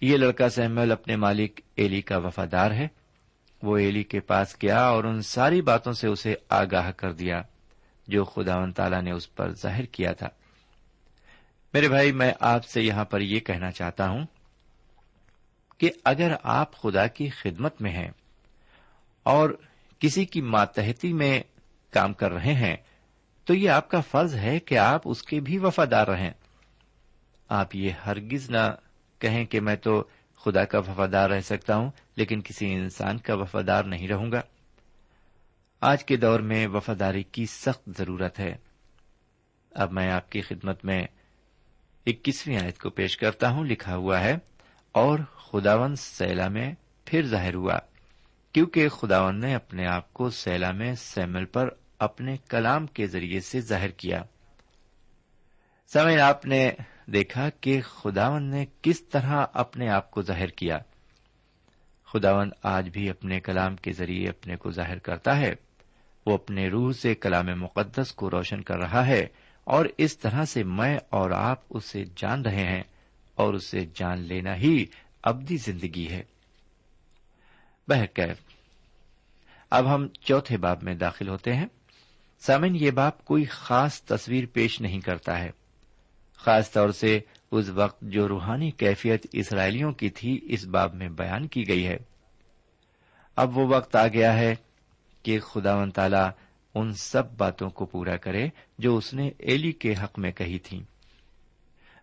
یہ 0.00 0.16
لڑکا 0.16 0.48
سیمل 0.48 0.92
اپنے 0.92 1.16
مالک 1.16 1.60
ایلی 1.76 2.02
کا 2.02 2.16
وفادار 2.16 2.70
ہے۔ 2.70 2.88
وہ 3.62 3.78
ایلی 3.78 4.02
کے 4.02 4.20
پاس 4.20 4.56
گیا 4.62 4.84
اور 4.84 5.04
ان 5.04 5.22
ساری 5.22 5.62
باتوں 5.62 5.92
سے 5.92 6.08
اسے 6.08 6.34
آگاہ 6.48 6.90
کر 6.90 7.12
دیا، 7.12 7.42
جو 8.08 8.24
خدا 8.24 8.58
و 8.58 8.70
تعالی 8.70 9.00
نے 9.00 9.10
اس 9.10 9.34
پر 9.34 9.52
ظاہر 9.54 9.84
کیا 9.84 10.12
تھا۔ 10.12 10.28
میرے 11.72 11.88
بھائی، 11.88 12.12
میں 12.12 12.32
آپ 12.40 12.64
سے 12.64 12.82
یہاں 12.82 13.04
پر 13.04 13.20
یہ 13.20 13.40
کہنا 13.40 13.70
چاہتا 13.70 14.08
ہوں 14.08 14.26
کہ 15.78 15.90
اگر 16.04 16.32
آپ 16.42 16.76
خدا 16.76 17.06
کی 17.06 17.28
خدمت 17.28 17.82
میں 17.82 17.90
ہیں 17.90 18.10
اور 19.22 19.50
کسی 19.98 20.24
کی 20.24 20.40
ماتحتی 20.40 21.12
میں 21.12 21.42
کام 21.94 22.12
کر 22.12 22.32
رہے 22.32 22.54
ہیں، 22.54 22.76
تو 23.44 23.54
یہ 23.54 23.70
آپ 23.70 23.90
کا 23.90 24.00
فرض 24.00 24.34
ہے 24.34 24.58
کہ 24.60 24.78
آپ 24.78 25.02
اس 25.04 25.22
کے 25.22 25.40
بھی 25.40 25.58
وفادار 25.58 26.06
رہیں۔ 26.06 26.30
آپ 27.48 27.74
یہ 27.76 27.90
ہرگز 28.06 28.50
نہ 28.50 28.66
کہیں 29.18 29.44
کہ 29.44 29.60
میں 29.60 29.76
تو 29.76 30.04
خدا 30.36 30.64
کا 30.64 30.78
وفادار 30.78 31.30
رہ 31.30 31.40
سکتا 31.40 31.76
ہوں، 31.76 31.90
لیکن 32.16 32.40
کسی 32.40 32.72
انسان 32.74 33.18
کا 33.18 33.34
وفادار 33.34 33.84
نہیں 33.84 34.08
رہوں 34.08 34.32
گا۔ 34.32 34.40
آج 35.80 36.04
کے 36.04 36.16
دور 36.16 36.40
میں 36.40 36.66
وفاداری 36.66 37.22
کی 37.22 37.46
سخت 37.46 37.88
ضرورت 37.98 38.38
ہے۔ 38.40 38.54
اب 39.70 39.92
میں 39.92 40.10
آپ 40.10 40.30
کی 40.30 40.40
خدمت 40.40 40.84
میں 40.84 41.02
اکیسویں 42.06 42.58
آیت 42.58 42.78
کو 42.78 42.90
پیش 42.90 43.16
کرتا 43.16 43.50
ہوں، 43.50 43.64
لکھا 43.64 43.96
ہوا 43.96 44.20
ہے، 44.20 44.36
اور 44.92 45.18
خداون 45.36 45.96
سیلا 45.96 46.48
میں 46.48 46.74
پھر 47.04 47.26
ظاہر 47.26 47.54
ہوا، 47.54 47.78
کیونکہ 48.52 48.88
خداون 48.88 49.40
نے 49.40 49.54
اپنے 49.54 49.86
آپ 49.86 50.12
کو 50.12 50.30
سیلا 50.30 50.70
میں 50.72 50.94
سیمل 50.94 51.44
پر 51.44 51.68
اپنے 52.04 52.36
کلام 52.48 52.86
کے 52.86 53.06
ذریعے 53.06 53.40
سے 53.40 53.60
ظاہر 53.60 53.90
کیا۔ 53.90 54.22
سمے 55.92 56.20
آپ 56.20 56.46
نے 56.46 56.70
دیکھا 57.06 57.50
کہ 57.60 57.80
خداون 57.80 58.50
نے 58.50 58.66
کس 58.82 59.02
طرح 59.02 59.46
اپنے 59.52 59.90
آپ 59.90 60.10
کو 60.10 60.22
ظاہر 60.22 60.48
کیا۔ 60.48 60.78
خداون 62.06 62.50
آج 62.62 62.88
بھی 62.88 63.10
اپنے 63.10 63.40
کلام 63.40 63.76
کے 63.76 63.92
ذریعے 63.92 64.28
اپنے 64.28 64.56
کو 64.56 64.70
ظاہر 64.70 64.98
کرتا 64.98 65.36
ہے۔ 65.36 65.54
وہ 66.26 66.34
اپنے 66.34 66.68
روح 66.68 66.92
سے 66.92 67.14
کلام 67.14 67.46
مقدس 67.46 68.12
کو 68.12 68.30
روشن 68.30 68.62
کر 68.62 68.78
رہا 68.78 69.06
ہے۔ 69.06 69.26
اور 69.64 69.86
اس 69.98 70.18
طرح 70.18 70.44
سے 70.44 70.62
میں 70.62 70.98
اور 71.10 71.30
آپ 71.30 71.58
اسے 71.70 72.04
جان 72.16 72.42
رہے 72.42 72.64
ہیں 72.64 72.82
اور 73.34 73.54
اسے 73.54 73.80
جان 73.94 74.20
لینا 74.20 74.56
ہی 74.56 74.84
ابدی 75.22 75.56
زندگی 75.56 76.08
ہے۔ 76.10 76.22
بہرکیف، 77.88 78.36
اب 79.70 79.94
ہم 79.94 80.08
چوتھے 80.08 80.58
باب 80.58 80.82
میں 80.82 80.94
داخل 80.94 81.28
ہوتے 81.28 81.54
ہیں۔ 81.54 81.66
سامن 82.46 82.76
یہ 82.76 82.90
باپ 82.90 83.24
کوئی 83.24 83.44
خاص 83.44 84.02
تصویر 84.02 84.44
پیش 84.52 84.80
نہیں 84.80 85.00
کرتا 85.00 85.38
ہے۔ 85.38 85.50
خاص 86.36 86.70
طور 86.70 86.88
سے 86.88 87.20
اس 87.50 87.68
وقت 87.68 88.02
جو 88.02 88.28
روحانی 88.28 88.70
کیفیت 88.70 89.26
اسرائیلیوں 89.32 89.92
کی 89.92 90.10
تھی، 90.10 90.40
اس 90.42 90.66
باب 90.66 90.94
میں 90.94 91.08
بیان 91.08 91.46
کی 91.46 91.68
گئی 91.68 91.86
ہے۔ 91.86 91.96
اب 93.36 93.58
وہ 93.58 93.66
وقت 93.76 93.96
آ 93.96 94.06
گیا 94.06 94.34
ہے 94.34 94.54
کہ 95.22 95.40
خدا 95.40 95.76
و 95.76 95.90
تعالی 95.90 96.30
ان 96.74 96.92
سب 96.92 97.32
باتوں 97.36 97.70
کو 97.70 97.86
پورا 97.86 98.16
کرے 98.16 98.48
جو 98.78 98.96
اس 98.96 99.14
نے 99.14 99.30
ایلی 99.38 99.72
کے 99.72 99.94
حق 100.02 100.18
میں 100.18 100.32
کہی 100.32 100.58
تھی 100.58 100.82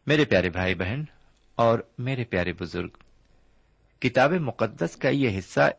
میرے 0.07 0.25
پیارے 0.25 0.49
بھائی 0.49 0.75
بہن 0.75 1.03
اور 1.55 1.79
میرے 1.97 2.23
پیارے 2.23 2.53
بزرگ، 2.53 2.89
کتاب 3.99 4.31
مقدس 4.31 4.95
کا 4.95 5.09
یہ 5.09 5.37
حصہ 5.39 5.69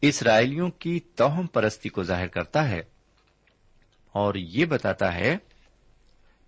اسرائیلیوں 0.00 0.70
کی 0.70 1.00
توہم 1.00 1.46
پرستی 1.46 1.88
کو 1.88 2.02
ظاہر 2.02 2.26
کرتا 2.26 2.68
ہے۔ 2.68 2.95
اور 4.16 4.34
یہ 4.34 4.64
بتاتا 4.64 5.14
ہے 5.14 5.36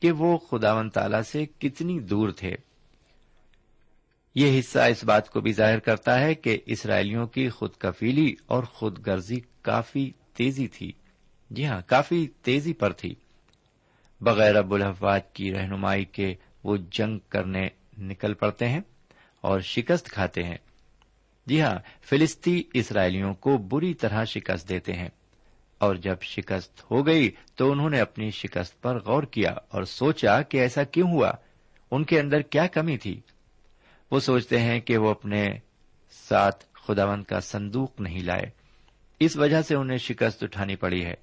کہ 0.00 0.12
وہ 0.12 0.38
خداون 0.38 0.90
تعالی 0.90 1.22
سے 1.22 1.46
کتنی 1.59 2.00
دور 2.00 2.31
تھے۔ 2.31 2.54
یہ 4.35 4.59
حصہ 4.59 4.78
اس 4.78 5.04
بات 5.04 5.31
کو 5.31 5.40
بھی 5.40 5.52
ظاہر 5.52 5.78
کرتا 5.78 6.20
ہے 6.20 6.35
کہ 6.35 6.59
اسرائیلیوں 6.66 7.26
کی 7.26 7.48
خود 7.48 7.70
کفیلی 7.78 8.35
اور 8.46 8.64
خود 8.64 9.07
غرضی 9.07 9.40
کافی 9.62 10.12
تیزی 10.33 10.68
تھی۔ 10.68 10.92
جی 11.50 11.66
ہاں 11.66 11.81
کافی 11.87 12.26
تیزی 12.42 12.72
پر 12.72 12.92
تھی۔ 12.92 13.14
بغیر 14.20 14.57
اب 14.57 14.74
الحفاظ 14.74 15.20
کی 15.33 15.52
رہنمائی 15.52 16.04
کے 16.04 16.35
وہ 16.64 16.76
جنگ 16.90 17.18
کرنے 17.28 17.68
نکل 17.98 18.35
پڑتے 18.35 18.68
ہیں 18.68 18.81
اور 19.40 19.61
شکست 19.61 20.11
کھاتے 20.11 20.42
ہیں۔ 20.42 20.59
جی 21.46 21.62
ہاں 21.62 21.78
فلسطی 22.00 22.62
اسرائیلیوں 22.72 23.35
کو 23.35 23.59
بری 23.59 23.94
طرح 23.94 24.24
شکست 24.24 24.68
دیتے 24.68 24.92
ہیں۔ 24.92 25.09
اور 25.79 25.95
جب 25.95 26.17
شکست 26.23 26.91
ہو 26.91 27.07
گئی 27.07 27.31
تو 27.55 27.73
انہوں 27.73 27.91
نے 27.91 28.01
اپنی 28.01 28.31
شکست 28.31 28.83
پر 28.83 28.99
غور 28.99 29.23
کیا 29.23 29.51
اور 29.69 29.85
سوچا 29.85 30.43
کہ 30.43 30.59
ایسا 30.59 30.83
کیوں 30.83 31.11
ہوا؟ 31.11 31.31
ان 31.91 32.05
کے 32.05 32.21
اندر 32.21 32.41
کیا 32.41 32.67
کمی 32.67 32.99
تھی؟ 32.99 33.21
وہ 34.11 34.21
سوچتے 34.21 34.61
ہیں 34.61 34.81
کہ 34.81 34.97
وہ 34.97 35.11
اپنے 35.11 35.47
ساتھ 36.29 36.64
خداون 36.73 37.23
کا 37.23 37.41
صندوق 37.41 38.01
نہیں 38.01 38.21
لائے۔ 38.21 38.51
اس 39.21 39.37
وجہ 39.37 39.62
سے 39.62 39.75
انہیں 39.75 39.99
شکست 39.99 40.43
اٹھانی 40.43 40.77
پڑی 40.77 41.05
ہے۔ 41.05 41.14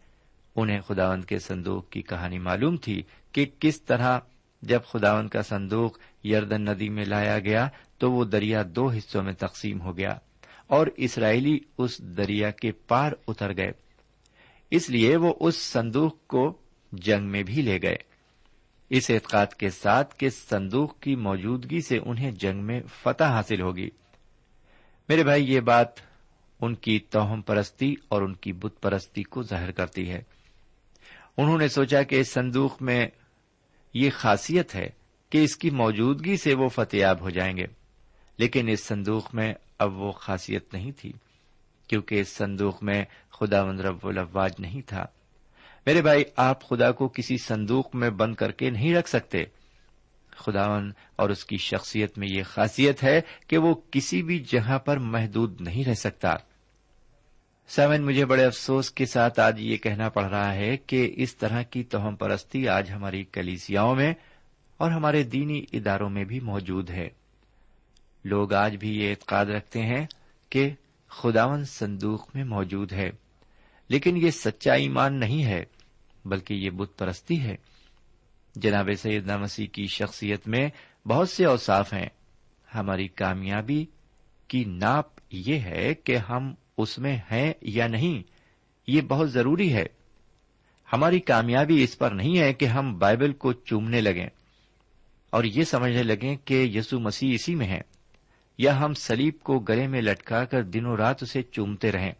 انہیں 0.56 0.82
خداون 0.82 1.22
کے 1.22 1.40
صندوق 1.40 1.90
کی 1.90 2.02
کہانی 2.02 2.40
معلوم 2.40 2.78
تھی 2.78 3.04
کہ 3.32 3.46
کس 3.60 3.82
طرح 3.82 4.20
جب 4.62 4.80
خداون 4.88 5.28
کا 5.28 5.42
صندوق 5.42 5.98
یردن 6.26 6.62
ندی 6.62 6.90
میں 6.90 7.06
لایا 7.06 7.40
گیا 7.40 7.70
تو 7.98 8.12
وہ 8.12 8.26
دریا 8.26 8.64
دو 8.68 8.90
حصوں 8.90 9.24
میں 9.24 9.34
تقسیم 9.34 9.82
ہو 9.82 9.98
گیا 9.98 10.18
اور 10.68 10.88
اسرائیلی 10.98 11.60
اس 11.78 12.00
دریا 12.00 12.52
کے 12.52 12.72
پار 12.72 13.12
اتر 13.28 13.58
گئے۔ 13.58 13.85
اس 14.72 14.90
لیے 14.90 15.16
وہ 15.16 15.34
اس 15.40 15.56
صندوق 15.56 16.28
کو 16.28 16.58
جنگ 16.92 17.28
میں 17.28 17.44
بھی 17.44 17.62
لے 17.62 17.82
گئے۔ 17.82 17.96
اس 18.90 19.12
اعتقاد 19.12 19.48
کے 19.48 19.70
ساتھ 19.70 20.16
کہ 20.18 20.30
صندوق 20.30 21.00
کی 21.00 21.16
موجودگی 21.16 21.82
سے 21.82 21.98
انہیں 21.98 22.32
جنگ 22.32 22.64
میں 22.64 22.82
فتح 23.02 23.24
حاصل 23.24 23.62
ہوگی۔ 23.62 23.90
میرے 25.10 25.24
بھائی، 25.24 25.54
یہ 25.54 25.60
بات 25.60 25.88
ان 26.62 26.76
کی 26.76 27.00
توہم 27.00 27.42
پرستی 27.42 27.96
اور 28.08 28.22
ان 28.22 28.34
کی 28.34 28.54
بت 28.54 28.82
پرستی 28.82 29.24
کو 29.24 29.44
ظاہر 29.44 29.72
کرتی 29.72 30.10
ہے۔ 30.10 30.22
انہوں 31.38 31.58
نے 31.58 31.68
سوچا 31.68 32.04
کہ 32.04 32.16
اس 32.16 32.30
صندوق 32.30 32.82
میں 32.82 33.08
یہ 33.94 34.10
خاصیت 34.14 34.76
ہے 34.76 34.90
کہ 35.30 35.44
اس 35.44 35.58
کی 35.58 35.70
موجودگی 35.70 36.38
سے 36.38 36.54
وہ 36.54 36.68
فتحیاب 36.68 37.22
ہو 37.22 37.30
جائیں 37.30 37.58
گے، 37.58 37.66
لیکن 38.38 38.68
اس 38.70 38.84
صندوق 38.84 39.36
میں 39.36 39.54
اب 39.80 39.98
وہ 39.98 40.12
خاصیت 40.12 40.74
نہیں 40.74 40.92
تھی۔ 40.92 41.14
کیونکہ 41.88 42.20
اس 42.20 42.30
صندوق 42.30 42.84
میں 42.84 43.06
خدا 43.32 43.66
مند 43.66 43.80
رب 43.80 44.08
الفواج 44.08 44.54
نہیں 44.60 44.82
تھا۔ 44.82 45.06
میرے 45.86 46.02
بھائی، 46.02 46.24
آپ 46.38 46.70
خدا 46.70 46.92
کو 46.92 47.08
کسی 47.08 47.38
صندوق 47.38 47.96
میں 47.96 48.10
بند 48.10 48.36
کر 48.36 48.52
کے 48.52 48.70
نہیں 48.70 48.96
رکھ 48.96 49.10
سکتے۔ 49.10 49.44
خداون 50.32 50.92
اور 51.16 51.30
اس 51.30 51.46
کی 51.46 51.58
شخصیت 51.58 52.18
میں 52.18 52.28
یہ 52.32 52.44
خاصیت 52.44 53.04
ہے 53.04 53.22
کہ 53.48 53.58
وہ 53.58 53.76
کسی 53.92 54.24
بھی 54.24 54.40
جگہ 54.40 54.78
پر 54.78 54.98
محدود 54.98 55.62
نہیں 55.62 55.90
رہ 55.90 55.94
سکتا۔ 55.94 56.36
سیون 57.68 58.02
مجھے 58.02 58.26
بڑے 58.26 58.46
افسوس 58.46 58.92
کے 58.92 59.06
ساتھ 59.06 59.40
آج 59.40 59.62
یہ 59.62 59.78
کہنا 59.78 60.10
پڑ 60.10 60.26
رہا 60.26 60.54
ہے 60.54 60.78
کہ 60.78 61.14
اس 61.18 61.36
طرح 61.36 61.62
کی 61.62 61.84
توہم 61.84 62.16
پرستی 62.16 62.68
آج 62.68 62.92
ہماری 62.92 63.24
کلیسیاؤں 63.24 63.96
میں 63.96 64.14
اور 64.78 64.92
ہمارے 64.92 65.24
دینی 65.24 65.66
اداروں 65.74 66.10
میں 66.10 66.24
بھی 66.24 66.40
موجود 66.40 66.90
ہے۔ 66.90 67.10
لوگ 68.26 68.54
آج 68.54 68.76
بھی 68.76 68.98
یہ 68.98 69.10
اعتقاد 69.10 69.46
رکھتے 69.46 69.82
ہیں 69.82 70.06
کہ 70.50 70.70
خداون 71.18 71.66
صندوق 71.66 72.36
میں 72.36 72.44
موجود 72.44 72.94
ہے، 72.94 73.10
لیکن 73.88 74.18
یہ 74.18 74.32
سچا 74.32 74.74
ایمان 74.74 75.20
نہیں 75.20 75.46
ہے، 75.46 75.64
بلکہ 76.26 76.54
یہ 76.54 76.70
بت 76.70 76.98
پرستی 76.98 77.40
ہے۔ 77.42 77.56
جناب 78.56 78.90
سیدنا 78.98 79.38
مسیح 79.38 79.68
کی 79.68 79.88
شخصیت 79.88 80.48
میں 80.48 80.70
بہت 81.08 81.30
سے 81.30 81.46
اوساف 81.46 81.94
ہیں۔ 81.94 82.10
ہماری 82.76 83.08
کامیابی 83.08 83.86
کی 84.48 84.64
ناپ 84.64 85.06
یہ 85.32 85.60
ہے 85.60 85.94
کہ 85.94 86.18
ہم 86.18 86.54
اس 86.78 86.98
میں 86.98 87.18
ہیں 87.32 87.54
یا 87.62 87.88
نہیں، 87.88 88.24
یہ 88.88 89.02
بہت 89.02 89.32
ضروری 89.32 89.74
ہے۔ 89.74 89.86
ہماری 90.94 91.20
کامیابی 91.20 91.84
اس 91.84 91.98
پر 91.98 92.12
نہیں 92.12 92.40
ہے 92.40 92.54
کہ 92.54 92.66
ہم 92.66 92.98
بائبل 92.98 93.34
کو 93.34 93.54
چومنے 93.54 94.02
لگیں 94.02 94.28
اور 95.30 95.44
یہ 95.44 95.64
سمجھنے 95.64 96.04
لگیں 96.04 96.36
کہ 96.36 96.54
یسو 96.54 97.00
مسیح 97.00 97.34
اسی 97.34 97.56
میں 97.56 97.68
ہے 97.68 97.82
یا 98.58 98.80
ہم 98.80 98.94
سلیب 98.94 99.34
کو 99.44 99.60
گلے 99.60 99.88
میں 99.88 100.02
لٹکا 100.02 100.46
کر 100.46 100.64
دنوں 100.64 100.98
رات 100.98 101.24
اسے 101.24 101.42
چومتے 101.42 101.92
رہیں۔ 101.92 102.12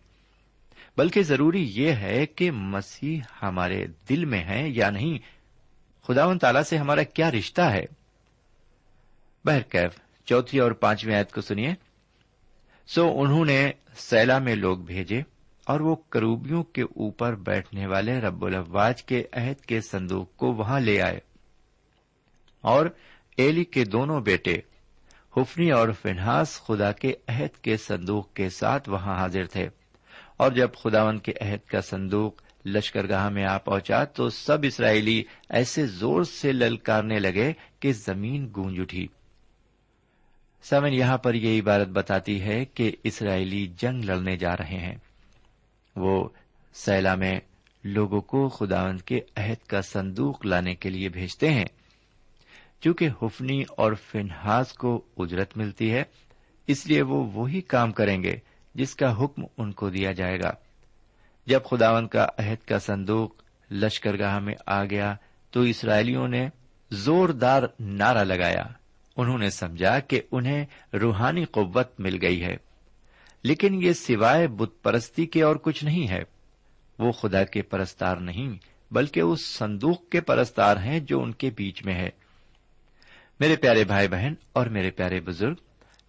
بلکہ 0.98 1.24
ضروری 1.24 1.72
یہ 1.76 1.92
ہے 1.92 2.26
کہ 2.26 2.52
مسیح 2.52 3.20
ہمارے 3.42 3.88
دل 4.10 4.26
میں 4.26 4.44
ہے 4.44 4.70
یا 4.70 4.90
نہیں 4.90 5.18
خدا 6.04 6.26
و 6.26 6.38
تعالی 6.38 6.60
سے 6.64 6.78
ہمارا 6.78 7.04
کیا 7.04 7.32
رشتہ 7.32 7.62
ہے؟ 7.62 7.86
بہرکیف، 9.46 9.92
چوتھی 10.26 10.60
اور 10.60 10.72
پانچویں 10.72 11.16
آیت 11.16 11.32
کو 11.32 11.42
سنیے۔ 11.42 11.74
سو 12.88 13.22
انہوں 13.22 13.46
نے 13.46 13.72
سیلا 13.98 14.40
میں 14.40 14.56
لوگ 14.56 14.78
بھیجے 14.78 15.22
اور 15.66 15.80
وہ 15.80 15.96
کروبیوں 15.96 16.64
کے 16.64 16.82
اوپر 16.82 17.36
بیٹھنے 17.36 17.88
والے 17.88 18.20
رب 18.20 18.46
الفواج 18.46 19.04
کے 19.04 19.24
عہد 19.32 19.66
کے 19.66 19.82
سندوق 19.82 20.36
کو 20.36 20.54
وہاں 20.54 20.80
لے 20.80 21.02
آئے۔ 21.02 21.20
اور 22.62 22.86
ایلی 23.38 23.64
کے 23.64 23.86
دونوں 23.86 24.22
بیٹے 24.22 24.58
حفنی 25.38 25.72
اور 25.72 25.90
فنہاس 26.02 26.62
خدا 26.62 26.92
کے 26.92 27.14
عہد 27.28 27.58
کے 27.62 27.78
صندوق 27.78 28.34
کے 28.34 28.50
ساتھ 28.50 28.90
وہاں 28.90 29.16
حاضر 29.16 29.46
تھے۔ 29.46 29.68
اور 30.38 30.52
جب 30.52 30.70
خداون 30.84 31.20
کے 31.20 31.32
عہد 31.42 31.70
کا 31.70 31.82
صندوق 31.82 32.42
لشکر 32.66 33.10
گاہ 33.10 33.30
میں 33.30 33.46
آ 33.46 33.58
پہنچا 33.58 34.04
تو 34.04 34.30
سب 34.30 34.58
اسرائیلی 34.64 35.24
ایسے 35.50 35.86
زور 35.86 36.24
سے 36.24 36.52
للکارنے 36.52 37.20
لگے 37.20 37.54
کہ 37.80 37.94
زمین 37.94 38.50
گونج 38.56 38.80
اٹھی۔ 38.80 39.08
سمن 40.64 40.94
یہاں 40.94 41.18
پر 41.18 41.34
یہ 41.34 41.62
عبارت 41.62 41.88
بتاتی 41.88 42.42
ہے 42.42 42.66
کہ 42.66 42.92
اسرائیلی 43.04 43.68
جنگ 43.78 44.04
لڑنے 44.04 44.38
جا 44.38 44.58
رہے 44.58 44.78
ہیں۔ 44.78 44.96
وہ 45.96 46.30
سیلا 46.74 47.16
میں 47.16 47.40
لوگوں 47.84 48.22
کو 48.22 48.50
خداون 48.50 48.98
کے 48.98 49.20
عہد 49.36 49.68
کا 49.68 49.82
صندوق 49.82 50.46
لانے 50.46 50.76
کے 50.76 50.90
لیے 50.90 51.10
بھیجتے 51.10 51.50
ہیں۔ 51.50 51.66
چونکہ 52.82 53.10
حفنی 53.22 53.64
اور 53.78 53.94
فنہاس 53.94 54.74
کو 54.74 55.06
اجرت 55.18 55.58
ملتی 55.58 55.92
ہے، 55.92 56.04
اس 56.68 56.88
لیے 56.88 57.02
وہ 57.02 57.32
وہی 57.34 57.62
کام 57.62 57.92
کریں 57.92 58.24
گے 58.24 58.38
جس 58.76 58.96
کا 58.96 59.24
حکم 59.24 59.44
ان 59.58 59.72
کو 59.72 59.90
دیا 59.90 60.12
جائے 60.12 60.40
گا۔ 60.40 60.52
جب 61.46 61.60
خداون 61.64 62.08
کا 62.08 62.28
عہد 62.38 62.68
کا 62.68 62.80
صندوق 62.80 63.34
لشکر 63.72 64.20
گاہ 64.20 64.40
میں 64.40 64.56
آ 64.66 64.84
گیا، 64.84 65.16
تو 65.52 65.62
اسرائیلیوں 65.62 66.28
نے 66.28 66.50
زوردار 66.92 67.64
نعرہ 67.80 68.24
لگایا۔ 68.24 68.64
انہوں 69.18 69.38
نے 69.38 69.50
سمجھا 69.50 70.00
کہ 70.00 70.22
انہیں 70.32 70.66
روحانی 70.94 71.46
قوت 71.46 72.00
مل 72.00 72.18
گئی 72.22 72.44
ہے۔ 72.44 72.58
لیکن 73.44 73.84
یہ 73.84 73.94
سوائے 73.94 74.48
بت 74.48 74.84
پرستی 74.84 75.26
کے 75.26 75.44
اور 75.44 75.56
کچھ 75.56 75.86
نہیں 75.86 76.10
ہے۔ 76.10 76.24
وہ 77.00 77.12
خدا 77.12 77.44
کے 77.44 77.62
پرستار 77.62 78.18
نہیں، 78.18 78.54
بلکہ 78.92 79.20
اس 79.20 79.46
صندوق 79.46 80.10
کے 80.10 80.22
پرستار 80.22 80.78
ہیں 80.78 81.00
جو 81.00 81.22
ان 81.22 81.32
کے 81.32 81.50
بیچ 81.50 81.86
میں 81.86 81.96
ہے۔ 81.96 82.10
میرے 83.40 83.56
پیارے 83.56 83.84
بھائی 83.84 84.08
بہن 84.08 84.34
اور 84.54 84.68
میرے 84.68 84.92
پیارے 84.92 85.20
بزرگ، 85.20 85.56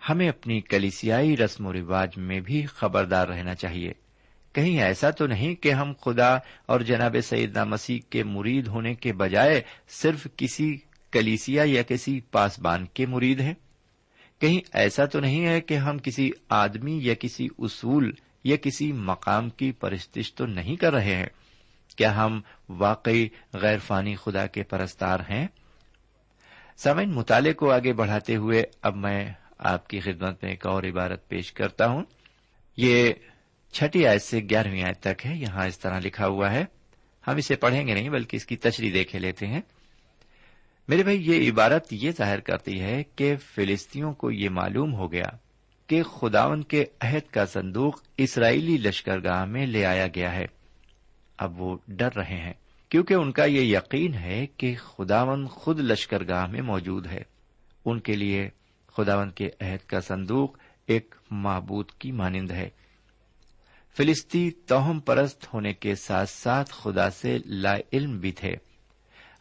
ہمیں 0.09 0.29
اپنی 0.29 0.61
کلیسیائی 0.61 1.37
رسم 1.37 1.67
و 1.67 1.73
رواج 1.73 2.09
میں 2.17 2.41
بھی 2.41 2.67
خبردار 2.67 3.29
رہنا 3.29 3.55
چاہیے۔ 3.55 3.93
کہیں 4.53 4.81
ایسا 4.81 5.11
تو 5.11 5.27
نہیں 5.27 5.55
کہ 5.55 5.73
ہم 5.73 5.93
خدا 6.05 6.35
اور 6.67 6.81
جناب 6.81 7.17
سیدنا 7.25 7.65
مسیح 7.65 7.99
کے 8.11 8.25
مرید 8.25 8.67
ہونے 8.67 8.95
کے 8.95 9.13
بجائے 9.13 9.61
صرف 9.89 10.27
کسی 10.37 10.79
کلیسیا 11.13 11.63
یا 11.67 11.83
کسی 11.83 12.21
پاسبان 12.21 12.87
کے 12.87 13.07
مرید 13.07 13.41
ہیں۔ 13.41 13.55
کہیں 14.39 14.61
ایسا 14.73 15.05
تو 15.05 15.21
نہیں 15.21 15.47
ہے 15.47 15.61
کہ 15.61 15.77
ہم 15.77 15.99
کسی 15.99 16.31
آدمی 16.49 16.99
یا 17.03 17.15
کسی 17.15 17.49
اصول 17.59 18.13
یا 18.45 18.57
کسی 18.57 18.93
مقام 18.93 19.51
کی 19.51 19.73
پرستش 19.73 20.35
تو 20.35 20.47
نہیں 20.47 20.77
کر 20.77 20.93
رہے 20.93 21.15
ہیں۔ 21.15 21.27
کیا 21.97 22.25
ہم 22.25 22.41
واقعی 22.69 23.29
غیر 23.55 23.79
فانی 23.79 24.17
خدا 24.17 24.47
کے 24.47 24.63
پرستار 24.63 25.21
ہیں؟ 25.21 25.47
سمعن 26.77 27.11
مطالعے 27.11 27.53
کو 27.53 27.73
آگے 27.73 27.93
بڑھاتے 27.93 28.37
ہوئے 28.37 28.63
اب 28.83 28.97
میں 28.97 29.33
آپ 29.59 29.89
کی 29.89 30.01
خدمت 30.01 30.45
میں 30.45 30.51
ایک 30.51 30.67
اور 30.67 30.83
عبارت 30.83 31.29
پیش 31.29 31.53
کرتا 31.53 31.87
ہوں۔ 31.87 32.05
یہ 32.77 33.13
چھٹی 33.73 34.07
آیت 34.07 34.23
سے 34.23 34.41
گیارہویں 34.51 34.83
آیت 34.83 35.01
تک 35.01 35.27
ہے، 35.27 35.37
یہاں 35.37 35.67
اس 35.67 35.79
طرح 35.79 36.01
لکھا 36.01 36.27
ہوا 36.27 36.53
ہے۔ 36.53 36.65
ہم 37.27 37.37
اسے 37.37 37.57
پڑھیں 37.57 37.87
گے 37.87 37.95
نہیں، 37.95 38.09
بلکہ 38.09 38.37
اس 38.37 38.47
کی 38.47 38.57
تشریح 38.57 38.91
دیکھے 38.95 39.19
لیتے 39.19 39.47
ہیں۔ 39.47 39.61
میرے 40.89 41.03
بھائی، 41.03 41.31
یہ 41.31 41.51
عبارت 41.51 41.93
یہ 41.93 42.11
ظاہر 42.11 42.41
کرتی 42.41 42.81
ہے 42.81 43.03
کہ 43.17 43.37
فلسطینوں 43.37 44.13
کو 44.13 44.31
یہ 44.31 44.49
معلوم 44.49 44.95
ہو 44.95 45.13
گیا 45.13 45.37
کہ 45.87 46.03
خداون 46.03 46.63
کے 46.63 46.85
عہد 47.01 47.33
کا 47.33 47.47
صندوق 47.47 48.01
اسرائیلی 48.17 48.77
لشکر 48.77 49.25
گاہ 49.25 49.45
میں 49.45 49.67
لے 49.67 49.85
آیا 49.85 50.07
گیا 50.07 50.33
ہے۔ 50.33 50.47
اب 51.39 51.61
وہ 51.61 51.79
ڈر 51.89 52.09
رہے 52.17 52.37
ہیں۔ 52.37 52.53
کیونکہ 52.89 53.15
ان 53.15 53.33
کا 53.33 53.45
یہ 53.45 53.77
یقین 53.77 54.15
ہے 54.15 54.47
کہ 54.47 54.75
خداون 54.77 55.47
خود 55.47 55.81
لشکر 55.81 56.29
گاہ 56.29 56.47
میں 56.47 56.63
موجود 56.63 57.07
ہے۔ 57.07 57.23
ان 57.85 58.01
کے 58.01 58.17
لیے 58.17 58.49
خداون 58.97 59.31
کے 59.31 59.49
عہد 59.61 59.87
کا 59.87 60.01
صندوق 60.01 60.59
ایک 60.87 61.15
معبود 61.31 61.91
کی 61.99 62.13
مانند 62.13 62.51
ہے۔ 62.51 62.69
فلسطی 63.97 64.51
توہم 64.51 65.01
پرست 65.01 65.55
ہونے 65.55 65.73
کے 65.73 65.95
ساتھ 65.95 66.31
ساتھ 66.31 66.71
خدا 66.73 67.11
سے 67.11 67.39
لا 67.47 67.77
علم 67.93 68.19
بھی 68.19 68.33
تھے۔ 68.33 68.55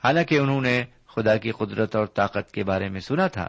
حالانکہ 0.03 0.39
انہوں 0.39 0.61
نے 0.61 0.83
خدا 1.07 1.37
کی 1.37 1.51
قدرت 1.51 1.95
اور 1.95 2.05
طاقت 2.05 2.51
کے 2.51 2.63
بارے 2.63 2.89
میں 2.89 2.99
سنا 2.99 3.27
تھا، 3.27 3.47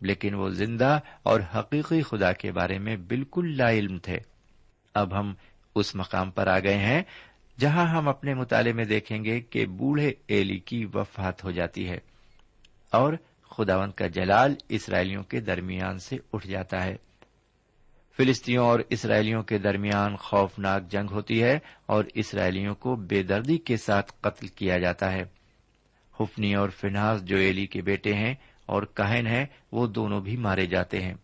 لیکن 0.00 0.34
وہ 0.34 0.48
زندہ 0.48 0.98
اور 1.22 1.40
حقیقی 1.54 2.02
خدا 2.02 2.32
کے 2.32 2.52
بارے 2.52 2.78
میں 2.78 2.96
بالکل 2.96 3.56
لا 3.56 3.70
علم 3.70 3.98
تھے۔ 3.98 4.18
اب 4.94 5.20
ہم 5.20 5.34
اس 5.74 5.94
مقام 5.94 6.30
پر 6.30 6.46
آ 6.46 6.58
گئے 6.58 6.76
ہیں 6.76 7.02
جہاں 7.60 7.86
ہم 7.86 8.08
اپنے 8.08 8.34
مطالعے 8.34 8.72
میں 8.72 8.84
دیکھیں 8.84 9.24
گے 9.24 9.40
کہ 9.40 9.66
بوڑھے 9.66 10.12
ایلی 10.26 10.58
کی 10.58 10.86
وفات 10.94 11.44
ہو 11.44 11.50
جاتی 11.50 11.88
ہے 11.88 11.98
اور 12.92 13.12
خداون 13.50 13.90
کا 13.90 14.06
جلال 14.06 14.54
اسرائیلیوں 14.68 15.22
کے 15.22 15.40
درمیان 15.40 15.98
سے 15.98 16.16
اٹھ 16.32 16.46
جاتا 16.46 16.84
ہے۔ 16.84 16.96
فلسطینیوں 18.16 18.66
اور 18.66 18.80
اسرائیلیوں 18.90 19.42
کے 19.42 19.58
درمیان 19.58 20.16
خوفناک 20.16 20.90
جنگ 20.90 21.10
ہوتی 21.10 21.42
ہے 21.42 21.58
اور 21.86 22.04
اسرائیلیوں 22.14 22.74
کو 22.74 22.96
بے 22.96 23.22
دردی 23.22 23.58
کے 23.58 23.76
ساتھ 23.76 24.12
قتل 24.20 24.46
کیا 24.46 24.78
جاتا 24.78 25.12
ہے۔ 25.12 25.22
حفنی 26.20 26.54
اور 26.54 26.68
فناز 26.68 27.22
جو 27.22 27.36
ایلی 27.36 27.66
کے 27.66 27.82
بیٹے 27.82 28.14
ہیں 28.14 28.34
اور 28.66 28.82
کہن 28.82 29.26
ہیں، 29.26 29.46
وہ 29.72 29.86
دونوں 29.86 30.20
بھی 30.20 30.36
مارے 30.36 30.66
جاتے 30.66 31.02
ہیں 31.02 31.14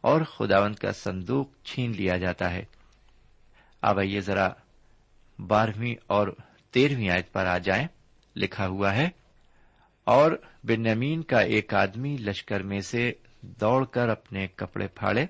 اور 0.00 0.20
خداون 0.20 0.72
کا 0.72 0.92
صندوق 0.92 1.48
چھین 1.64 1.90
لیا 1.90 2.16
جاتا 2.16 2.52
ہے۔ 2.52 2.64
اب 3.82 3.98
آئیے 3.98 4.20
ذرا 4.20 4.48
بارہویں 5.38 5.94
اور 6.06 6.28
تیرہویں 6.70 7.10
آیت 7.10 7.32
پر 7.32 7.46
آ 7.46 7.58
جائیں۔ 7.58 7.86
لکھا 8.36 8.66
ہوا 8.66 8.96
ہے، 8.96 9.08
اور 10.04 10.32
بنیامین 10.64 11.22
کا 11.22 11.40
ایک 11.40 11.74
آدمی 11.74 12.16
لشکر 12.16 12.62
میں 12.62 12.80
سے 12.80 13.12
دوڑ 13.42 13.84
کر 13.84 14.08
اپنے 14.08 14.46
کپڑے 14.46 14.88
پھاڑے 14.88 15.26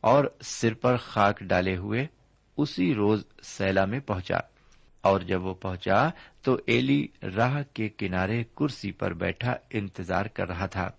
اور 0.00 0.24
سر 0.40 0.74
پر 0.74 0.96
خاک 0.96 1.40
ڈالے 1.40 1.76
ہوئے 1.76 2.06
اسی 2.56 2.94
روز 2.94 3.24
سیلا 3.42 3.84
میں 3.84 4.00
پہنچا۔ 4.00 4.36
اور 5.00 5.20
جب 5.20 5.44
وہ 5.44 5.54
پہنچا 5.54 6.08
تو 6.42 6.58
ایلی 6.66 7.08
راہ 7.36 7.62
کے 7.74 7.88
کنارے 7.88 8.44
کرسی 8.44 8.92
پر 8.92 9.12
بیٹھا 9.12 9.54
انتظار 9.70 10.24
کر 10.24 10.48
رہا 10.48 10.66
تھا، 10.66 10.90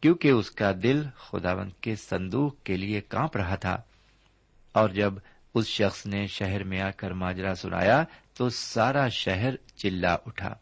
کیونکہ 0.00 0.28
اس 0.28 0.50
کا 0.50 0.72
دل 0.82 1.02
خداوند 1.16 1.72
کے 1.80 1.94
صندوق 1.94 2.62
کے 2.62 2.76
لیے 2.76 3.00
کانپ 3.00 3.36
رہا 3.36 3.54
تھا۔ 3.54 3.82
اور 4.72 4.88
جب 4.88 5.14
اس 5.54 5.66
شخص 5.66 6.06
نے 6.06 6.26
شہر 6.26 6.64
میں 6.64 6.80
آ 6.80 6.90
کر 6.90 7.10
ماجرا 7.10 7.54
سنایا 7.54 8.04
تو 8.36 8.48
سارا 8.48 9.08
شہر 9.08 9.56
چلا 9.56 10.16
اٹھا۔ 10.26 10.54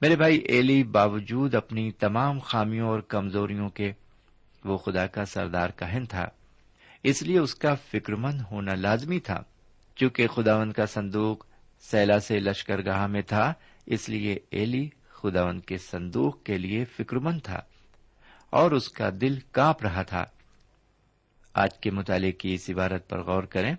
میرے 0.00 0.16
بھائی، 0.16 0.38
ایلی 0.38 0.84
باوجود 0.84 1.54
اپنی 1.54 1.90
تمام 1.90 2.38
خامیوں 2.38 2.88
اور 2.88 3.00
کمزوریوں 3.00 3.68
کے 3.68 3.92
وہ 4.64 4.78
خدا 4.78 5.06
کا 5.06 5.24
سردار 5.24 5.68
کہن 5.76 6.04
تھا، 6.06 6.28
اس 7.02 7.22
لیے 7.22 7.38
اس 7.38 7.54
کا 7.54 7.74
فکر 7.74 8.14
مند 8.14 8.40
ہونا 8.50 8.74
لازمی 8.74 9.20
تھا۔ 9.20 9.42
چونکہ 9.96 10.26
خداون 10.26 10.72
کا 10.72 10.86
صندوق 10.86 11.44
سیلا 11.80 12.18
سے 12.18 12.40
لشکر 12.40 12.84
گاہ 12.84 13.06
میں 13.06 13.22
تھا، 13.22 13.52
اس 13.86 14.08
لیے 14.08 14.38
ایلی 14.50 14.90
خداون 15.08 15.60
کے 15.60 15.76
صندوق 15.76 16.42
کے 16.42 16.58
لیے 16.58 16.84
فکر 16.84 17.16
مند 17.16 17.40
تھا 17.42 17.60
اور 18.50 18.70
اس 18.70 18.88
کا 18.88 19.10
دل 19.20 19.38
کاپ 19.52 19.82
رہا 19.82 20.02
تھا۔ 20.02 20.24
آج 21.54 21.78
کے 21.78 21.90
مطالعے 21.90 22.32
کی 22.32 22.54
اس 22.54 22.70
عبارت 22.70 23.08
پر 23.08 23.22
غور 23.22 23.42
کریں۔ 23.42 23.74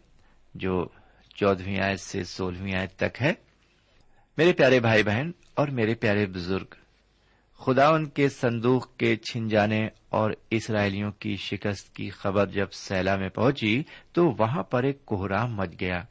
جو 0.56 0.88
چودہویں 1.36 1.80
آیت 1.80 2.00
سے 2.00 2.24
سولہویں 2.24 2.76
آیت 2.76 2.96
تک 2.96 3.22
ہے، 3.22 3.34
میرے 4.38 4.54
پیارے 4.54 4.80
بھائی 4.80 5.04
بہن 5.04 5.32
اور 5.54 5.68
میرے 5.68 5.96
پیارے 5.96 6.26
بزرگ، 6.26 6.76
خدا 7.60 7.88
ان 7.88 8.10
کے 8.10 8.30
سندوق 8.30 8.98
کے 8.98 9.16
چھن 9.16 9.48
جانے 9.48 9.88
اور 10.10 10.32
اسرائیلیوں 10.50 11.12
کی 11.12 11.36
شکست 11.36 11.96
کی 11.96 12.10
خبر 12.10 12.46
جب 12.46 12.72
سیلا 12.72 13.16
میں 13.16 13.30
پہنچی 13.30 13.84
تو 14.14 14.32
وہاں 14.40 14.64
پر 14.64 14.84
ایک 14.84 15.06
کوہرام 15.06 15.56
مچ 15.56 15.70
گیا۔ 15.80 16.04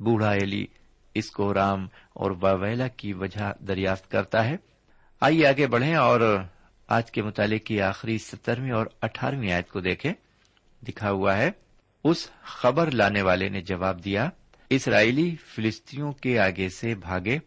بوڑھا 0.00 0.30
ایلی 0.30 0.66
اس 1.14 1.30
کوہرام 1.30 1.86
اور 2.12 2.30
واویلا 2.40 2.88
کی 2.88 3.12
وجہ 3.12 3.52
دریافت 3.68 4.10
کرتا 4.10 4.44
ہے۔ 4.44 4.56
آئیے 5.20 5.46
آگے 5.46 5.66
بڑھیں 5.66 5.94
اور 5.94 6.20
آج 6.86 7.10
کے 7.10 7.22
مطالعے 7.22 7.58
کی 7.58 7.80
آخری 7.80 8.18
سترویں 8.18 8.72
اور 8.72 8.86
اٹھارہویں 9.02 9.52
آیت 9.52 9.68
کو 9.68 9.80
دیکھیں۔ 9.80 10.12
دکھا 10.88 11.10
ہوا 11.10 11.36
ہے 11.36 11.50
اس 12.04 12.30
خبر 12.42 12.90
لانے 12.90 13.22
والے 13.22 13.48
نے 13.48 13.60
جواب 13.60 14.04
دیا، 14.04 14.28
اسرائیلی 14.70 15.36
فلسطینوں 15.36 16.12
کے 16.12 16.38
آگے 16.38 16.68
سے 16.68 16.94
بھاگے 16.94 17.38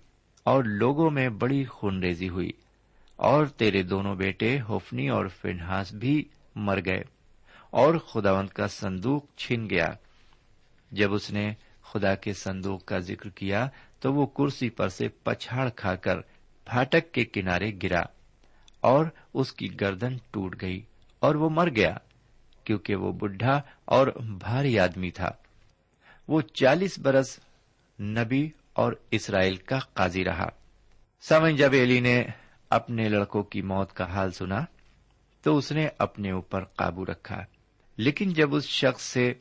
اور 0.44 0.63
لوگوں 0.63 1.10
میں 1.10 1.30
بڑی 1.30 1.65
خون 1.65 2.04
ریزی 2.04 2.30
ہوئی 2.30 2.52
اور 3.15 3.46
تیرے 3.46 3.84
دونوں 3.84 4.15
بیٹے 4.15 4.62
ہوفنی 4.62 5.10
اور 5.10 5.26
فنہاس 5.26 5.94
بھی 5.94 6.24
مر 6.56 6.80
گئے 6.86 7.04
اور 7.72 7.96
خداوند 7.96 8.50
کا 8.50 8.68
سندوق 8.68 9.26
چھن 9.38 9.70
گیا۔ 9.70 9.88
جب 10.91 11.13
اس 11.13 11.32
نے 11.32 11.54
خدا 11.84 12.15
کے 12.15 12.34
سندوق 12.34 12.86
کا 12.86 13.00
ذکر 13.00 13.30
کیا 13.30 13.68
تو 14.00 14.13
وہ 14.13 14.26
کرسی 14.26 14.70
پر 14.70 14.89
سے 14.89 15.08
پچھاڑ 15.08 15.70
کھا 15.70 15.96
کر 15.96 16.18
پھاٹک 16.65 17.12
کے 17.12 17.26
کنارے 17.26 17.72
گرا 17.84 18.02
اور 18.82 19.06
اس 19.34 19.54
کی 19.54 19.68
گردن 19.82 20.18
ٹوٹ 20.32 20.62
گئی 20.62 20.82
اور 21.20 21.36
وہ 21.36 21.50
مر 21.50 21.70
گیا۔ 21.76 21.98
کیونکہ 22.65 22.95
وہ 22.95 23.12
بڈھا 23.12 23.62
اور 23.86 24.08
بھاری 24.17 24.80
آدمی 24.80 25.12
تھا۔ 25.12 25.32
وہ 26.28 26.41
چالیس 26.41 26.99
برس 26.99 27.39
نبی 27.99 28.49
اور 28.73 28.93
اسرائیل 29.12 29.56
کا 29.56 29.80
قاضی 29.80 30.25
رہا۔ 30.25 30.49
سمن 31.21 31.56
جب 31.56 31.69
ایلی 31.73 31.99
نے 31.99 32.23
اپنے 32.69 33.10
لڑکوں 33.10 33.43
کی 33.43 33.62
موت 33.62 33.93
کا 33.93 34.06
حال 34.06 34.32
سنا، 34.32 34.65
تو 35.41 35.58
اس 35.58 35.71
نے 35.71 35.88
اپنے 35.97 36.32
اوپر 36.32 36.63
قابو 36.63 37.06
رکھا۔ 37.06 37.43
لیکن 37.97 38.34
جب 38.34 38.56
اس 38.56 38.63
شخص 38.63 39.04
سے 39.04 39.34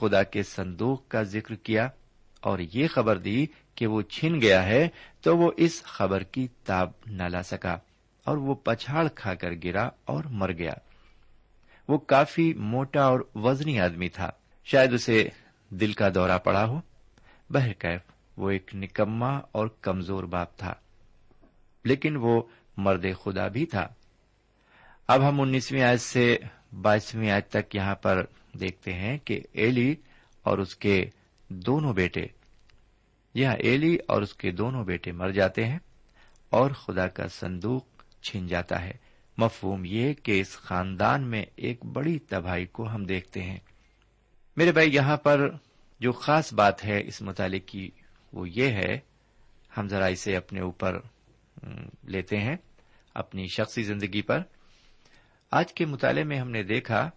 خدا 0.00 0.22
کے 0.22 0.42
صندوق 0.42 1.08
کا 1.08 1.22
ذکر 1.22 1.54
کیا 1.54 1.88
اور 2.40 2.58
یہ 2.58 2.88
خبر 2.88 3.18
دی 3.18 3.46
کہ 3.74 3.86
وہ 3.86 4.02
چھن 4.02 4.40
گیا 4.40 4.64
ہے، 4.64 4.88
تو 5.20 5.38
وہ 5.38 5.52
اس 5.56 5.82
خبر 5.82 6.22
کی 6.22 6.48
تاب 6.64 6.90
نہ 7.06 7.22
لا 7.22 7.42
سکا 7.42 7.76
اور 8.24 8.36
وہ 8.36 8.54
پچھاڑ 8.54 9.08
کھا 9.14 9.34
کر 9.34 9.50
گرا 9.64 9.88
اور 10.04 10.24
مر 10.24 10.52
گیا۔ 10.52 10.72
وہ 11.92 11.98
کافی 11.98 12.54
موٹا 12.54 13.02
اور 13.02 13.20
وزنی 13.34 13.80
آدمی 13.80 14.08
تھا۔ 14.08 14.30
شاید 14.64 14.92
اسے 14.92 15.28
دل 15.70 15.92
کا 15.92 16.08
دورہ 16.14 16.38
پڑا 16.38 16.66
ہو۔ 16.66 16.80
بہرکیف، 17.50 18.00
وہ 18.36 18.50
ایک 18.50 18.70
نکما 18.74 19.38
اور 19.52 19.66
کمزور 19.66 20.24
باپ 20.24 20.56
تھا۔ 20.56 20.74
لیکن 21.84 22.16
وہ 22.16 22.42
مرد 22.76 23.04
خدا 23.24 23.48
بھی 23.48 23.66
تھا۔ 23.66 23.88
اب 25.08 25.28
ہم 25.28 25.40
انیسویں 25.40 25.82
آیت 25.82 26.00
سے 26.00 26.36
بائیسویں 26.82 27.30
آیت 27.30 27.48
تک 27.48 27.76
یہاں 27.76 27.94
پر 27.94 28.24
دیکھتے 28.60 28.92
ہیں 28.92 29.18
کہ 29.18 29.40
ایلی 29.52 29.94
اور 30.42 30.58
اس 30.58 30.76
کے 30.76 31.04
دونوں 31.48 31.92
بیٹے، 31.92 32.26
یہاں 33.34 33.56
ایلی 33.58 33.98
اور 34.06 34.22
اس 34.22 34.34
کے 34.34 34.50
دونوں 34.50 34.84
بیٹے 34.84 35.12
مر 35.12 35.30
جاتے 35.30 35.66
ہیں 35.66 35.78
اور 36.50 36.70
خدا 36.70 37.06
کا 37.06 37.28
صندوق 37.28 37.86
چھن 38.22 38.46
جاتا 38.46 38.84
ہے۔ 38.84 39.11
مفہوم 39.38 39.82
یہ 39.84 40.14
کہ 40.14 40.40
اس 40.40 40.56
خاندان 40.56 41.22
میں 41.22 41.44
ایک 41.56 41.84
بڑی 41.84 42.18
تباہی 42.18 42.66
کو 42.66 42.88
ہم 42.88 43.04
دیکھتے 43.04 43.42
ہیں۔ 43.42 43.58
میرے 44.56 44.72
بھائی، 44.72 44.94
یہاں 44.94 45.16
پر 45.16 45.50
جو 46.00 46.12
خاص 46.12 46.52
بات 46.52 46.84
ہے 46.84 47.00
اس 47.06 47.22
مطالعے 47.22 47.60
کی، 47.60 47.90
وہ 48.32 48.48
یہ 48.48 48.66
ہے، 48.66 48.98
ہم 49.76 49.88
ذرا 49.88 50.06
اسے 50.06 50.36
اپنے 50.36 50.60
اوپر 50.60 50.98
لیتے 52.02 52.38
ہیں، 52.38 52.56
اپنی 53.14 53.46
شخصی 53.56 53.82
زندگی 53.82 54.22
پر۔ 54.22 54.40
آج 55.50 55.72
کے 55.72 55.86
مطالعے 55.86 56.24
میں 56.24 56.38
ہم 56.38 56.50
نے 56.50 56.62
دیکھا 56.62 57.10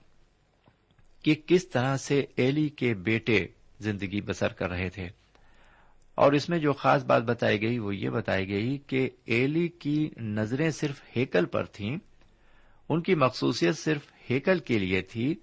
کہ 1.22 1.36
کس 1.48 1.70
طرح 1.70 1.98
سے 1.98 2.26
ایلی 2.36 2.70
کے 2.70 2.94
بیٹے 2.94 3.48
زندگی 3.80 4.22
بسر 4.22 4.54
کر 4.54 4.70
رہے 4.70 4.90
تھے۔ 4.90 5.10
اور 6.18 6.32
اس 6.32 6.48
میں 6.50 6.58
جو 6.60 6.74
خاص 6.74 7.04
بات 7.04 7.24
بتائی 7.24 7.62
گئی 7.62 7.80
وہ 7.80 7.96
یہ 7.96 8.10
بتائی 8.10 8.48
گئی 8.50 8.78
کہ 8.88 9.10
ایلی 9.26 9.68
کی 9.68 10.10
نظریں 10.18 10.70
صرف 10.70 11.02
ہیکل 11.16 11.46
پر 11.46 11.66
تھیں، 11.66 11.98
ان 12.90 13.02
کی 13.02 13.16
مخصوصیت 13.16 13.78
صرف 13.78 14.12
ہیکل 14.30 14.60
کے 14.60 14.80
لیے 14.80 15.02
تھی، 15.02 15.34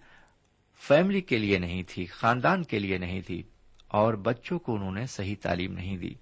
فیملی 0.80 1.20
کے 1.20 1.38
لیے 1.38 1.58
نہیں 1.58 1.82
تھی، 1.88 2.04
خاندان 2.06 2.62
کے 2.62 2.78
لیے 2.78 2.98
نہیں 2.98 3.20
تھی، 3.20 3.42
اور 3.88 4.14
بچوں 4.14 4.58
کو 4.58 4.74
انہوں 4.74 4.92
نے 4.92 5.06
صحیح 5.06 5.34
تعلیم 5.42 5.72
نہیں 5.72 5.96
دی۔ 5.96 6.14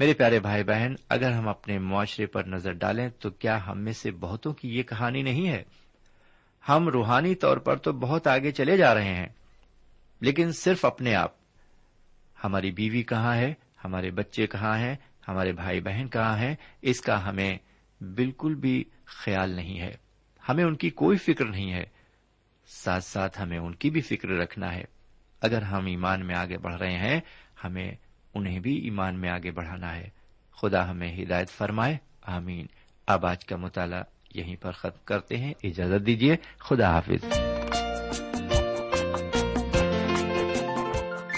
میرے 0.00 0.14
پیارے 0.14 0.38
بھائی 0.40 0.64
بہن، 0.64 0.94
اگر 1.08 1.32
ہم 1.32 1.48
اپنے 1.48 1.78
معاشرے 1.78 2.26
پر 2.26 2.44
نظر 2.44 2.72
ڈالیں 2.72 3.08
تو 3.18 3.30
کیا 3.30 3.58
ہم 3.66 3.78
میں 3.78 3.92
سے 3.92 4.10
بہتوں 4.10 4.52
کی 4.54 4.76
یہ 4.76 4.82
کہانی 4.82 5.22
نہیں 5.22 5.48
ہے؟ 5.48 5.62
ہم 6.64 6.88
روحانی 6.88 7.34
طور 7.34 7.56
پر 7.56 7.76
تو 7.76 7.92
بہت 7.92 8.26
آگے 8.26 8.50
چلے 8.50 8.76
جا 8.76 8.94
رہے 8.94 9.14
ہیں، 9.14 9.28
لیکن 10.22 10.52
صرف 10.52 10.84
اپنے 10.84 11.14
آپ 11.14 11.35
ہماری 12.44 12.70
بیوی 12.70 13.02
کہاں 13.02 13.36
ہے؟ 13.36 13.54
ہمارے 13.84 14.10
بچے 14.10 14.46
کہاں 14.46 14.78
ہیں؟ 14.78 14.96
ہمارے 15.28 15.52
بھائی 15.52 15.80
بہن 15.80 16.08
کہاں 16.08 16.38
ہیں؟ 16.38 16.54
اس 16.82 17.00
کا 17.00 17.28
ہمیں 17.28 17.58
بالکل 18.00 18.54
بھی 18.54 18.84
خیال 19.04 19.50
نہیں 19.50 19.80
ہے۔ 19.80 19.94
ہمیں 20.48 20.64
ان 20.64 20.76
کی 20.76 20.90
کوئی 20.90 21.18
فکر 21.18 21.44
نہیں 21.44 21.72
ہے۔ 21.72 21.84
ساتھ 22.66 23.04
ساتھ 23.04 23.42
ہمیں 23.42 23.58
ان 23.58 23.74
کی 23.74 23.90
بھی 23.90 24.00
فکر 24.00 24.28
رکھنا 24.28 24.74
ہے۔ 24.74 24.84
اگر 25.40 25.62
ہم 25.62 25.86
ایمان 25.86 26.26
میں 26.26 26.34
آگے 26.34 26.58
بڑھ 26.58 26.74
رہے 26.74 26.98
ہیں، 26.98 27.20
ہمیں 27.64 27.94
انہیں 28.34 28.60
بھی 28.60 28.74
ایمان 28.74 29.20
میں 29.20 29.30
آگے 29.30 29.50
بڑھانا 29.50 29.96
ہے۔ 29.96 30.08
خدا 30.62 30.90
ہمیں 30.90 31.22
ہدایت 31.22 31.50
فرمائے۔ 31.50 31.96
آمین۔ 32.22 32.66
اب 33.06 33.26
آج 33.26 33.44
کا 33.44 33.56
مطالعہ 33.56 34.02
یہیں 34.34 34.56
پر 34.56 34.72
ختم 34.72 34.98
کرتے 35.04 35.36
ہیں۔ 35.36 35.54
اجازت 35.62 36.06
دیجیے 36.06 36.36
خدا 36.58 36.90
حافظ۔ 36.90 37.38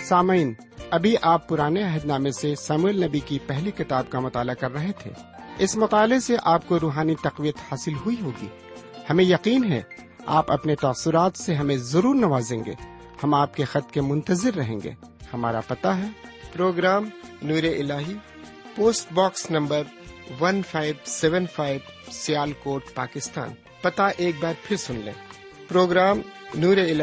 سامعین 0.09 0.55
ابھی 0.91 1.17
آپ 1.23 1.49
پرانے 1.49 1.83
عہد 1.83 2.05
نامے 2.05 2.31
سے 2.31 2.55
سمول 2.55 3.05
نبی 3.05 3.21
کی 3.21 3.39
پہلی 3.47 3.71
کتاب 3.71 4.11
کا 4.11 4.21
مطالعہ 4.21 4.55
کر 4.55 4.73
رہے 4.73 4.93
تھے۔ 4.99 5.11
اس 5.59 5.77
مطالعے 5.77 6.21
سے 6.21 6.37
آپ 6.43 6.69
کو 6.69 6.81
روحانی 6.81 7.15
تقویت 7.15 7.57
حاصل 7.71 7.95
ہوئی 7.95 8.17
ہوگی۔ 8.23 8.47
ہمیں 9.11 9.25
یقین 9.25 9.73
ہے، 9.73 9.83
آپ 10.27 10.53
اپنے 10.53 10.75
تاثرات 10.75 11.37
سے 11.37 11.55
ہمیں 11.55 11.77
ضرور 11.77 12.15
نوازیں 12.15 12.65
گے۔ 12.65 12.75
ہم 13.25 13.35
آپ 13.35 13.57
کے 13.57 13.65
خط 13.65 13.93
کے 13.93 14.01
منتظر 14.01 14.55
رہیں 14.55 14.77
گے۔ 14.85 14.91
ہمارا 15.33 15.61
پتا 15.61 15.99
ہے۔ 15.99 16.09
پروگرام 16.53 17.09
نور 17.43 17.63
ال 17.63 17.93
post 18.77 19.13
box 19.13 19.51
number 19.51 19.83
one 20.41 20.63
five 20.63 20.95
seven 21.05 21.47
five 21.57 21.81
Sialkot, 22.53 22.85
Pakistan. 22.95 23.49
پتا 23.83 24.07
ایک 24.07 24.35
بار 24.41 24.55
پھر 24.63 24.77
سن 24.77 25.01
لیں۔ 25.05 25.13
پروگرام 25.69 26.21
نور 26.55 26.77
ال 26.77 27.03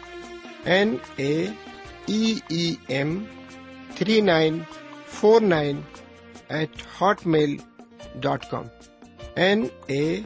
N 0.65 0.95
A 1.15 1.47
E 2.05 2.75
M 2.87 3.23
three 3.95 4.21
nine 4.21 4.59
four 5.07 5.41
nine 5.41 5.81
eight 6.49 6.69
Hotmail 7.27 7.57
dot 8.15 8.51
com 8.51 8.63
N 9.35 9.67
A 9.87 10.19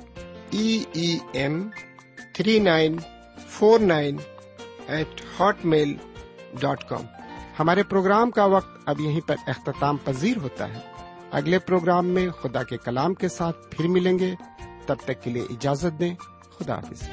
E 0.49 0.83
M 1.31 1.69
three 2.33 2.59
nine 2.59 2.97
four 3.47 3.79
nine 3.79 4.17
eight 4.87 5.21
Hotmail 5.65 5.93
dot 6.59 6.89
com 6.89 7.01
ہمارے 7.59 7.83
programme 7.83 8.31
کا 8.31 8.45
وقت 8.45 8.81
اب 8.85 8.99
یہیں 8.99 9.21
پر 9.27 9.35
اختتام 9.47 9.97
پذیر 9.97 10.37
ہوتا 10.37 10.73
ہے۔ 10.73 10.79
اگلے 11.31 11.59
پروگرام 11.59 12.05
میں 12.05 12.29
خدا 12.29 12.63
کے 12.63 12.77
کلام 12.77 13.13
کے 13.13 13.27
ساتھ 13.27 13.57
پھر 13.71 13.87
ملیں 13.87 14.19
گے۔ 14.19 14.35
تب 14.85 14.95
تک 15.05 15.23
کے 15.23 15.29
لیے 15.29 15.43
اجازت 15.43 15.99
دیں۔ 15.99 16.15
خدا 16.59 16.75
حافظ۔ 16.75 17.09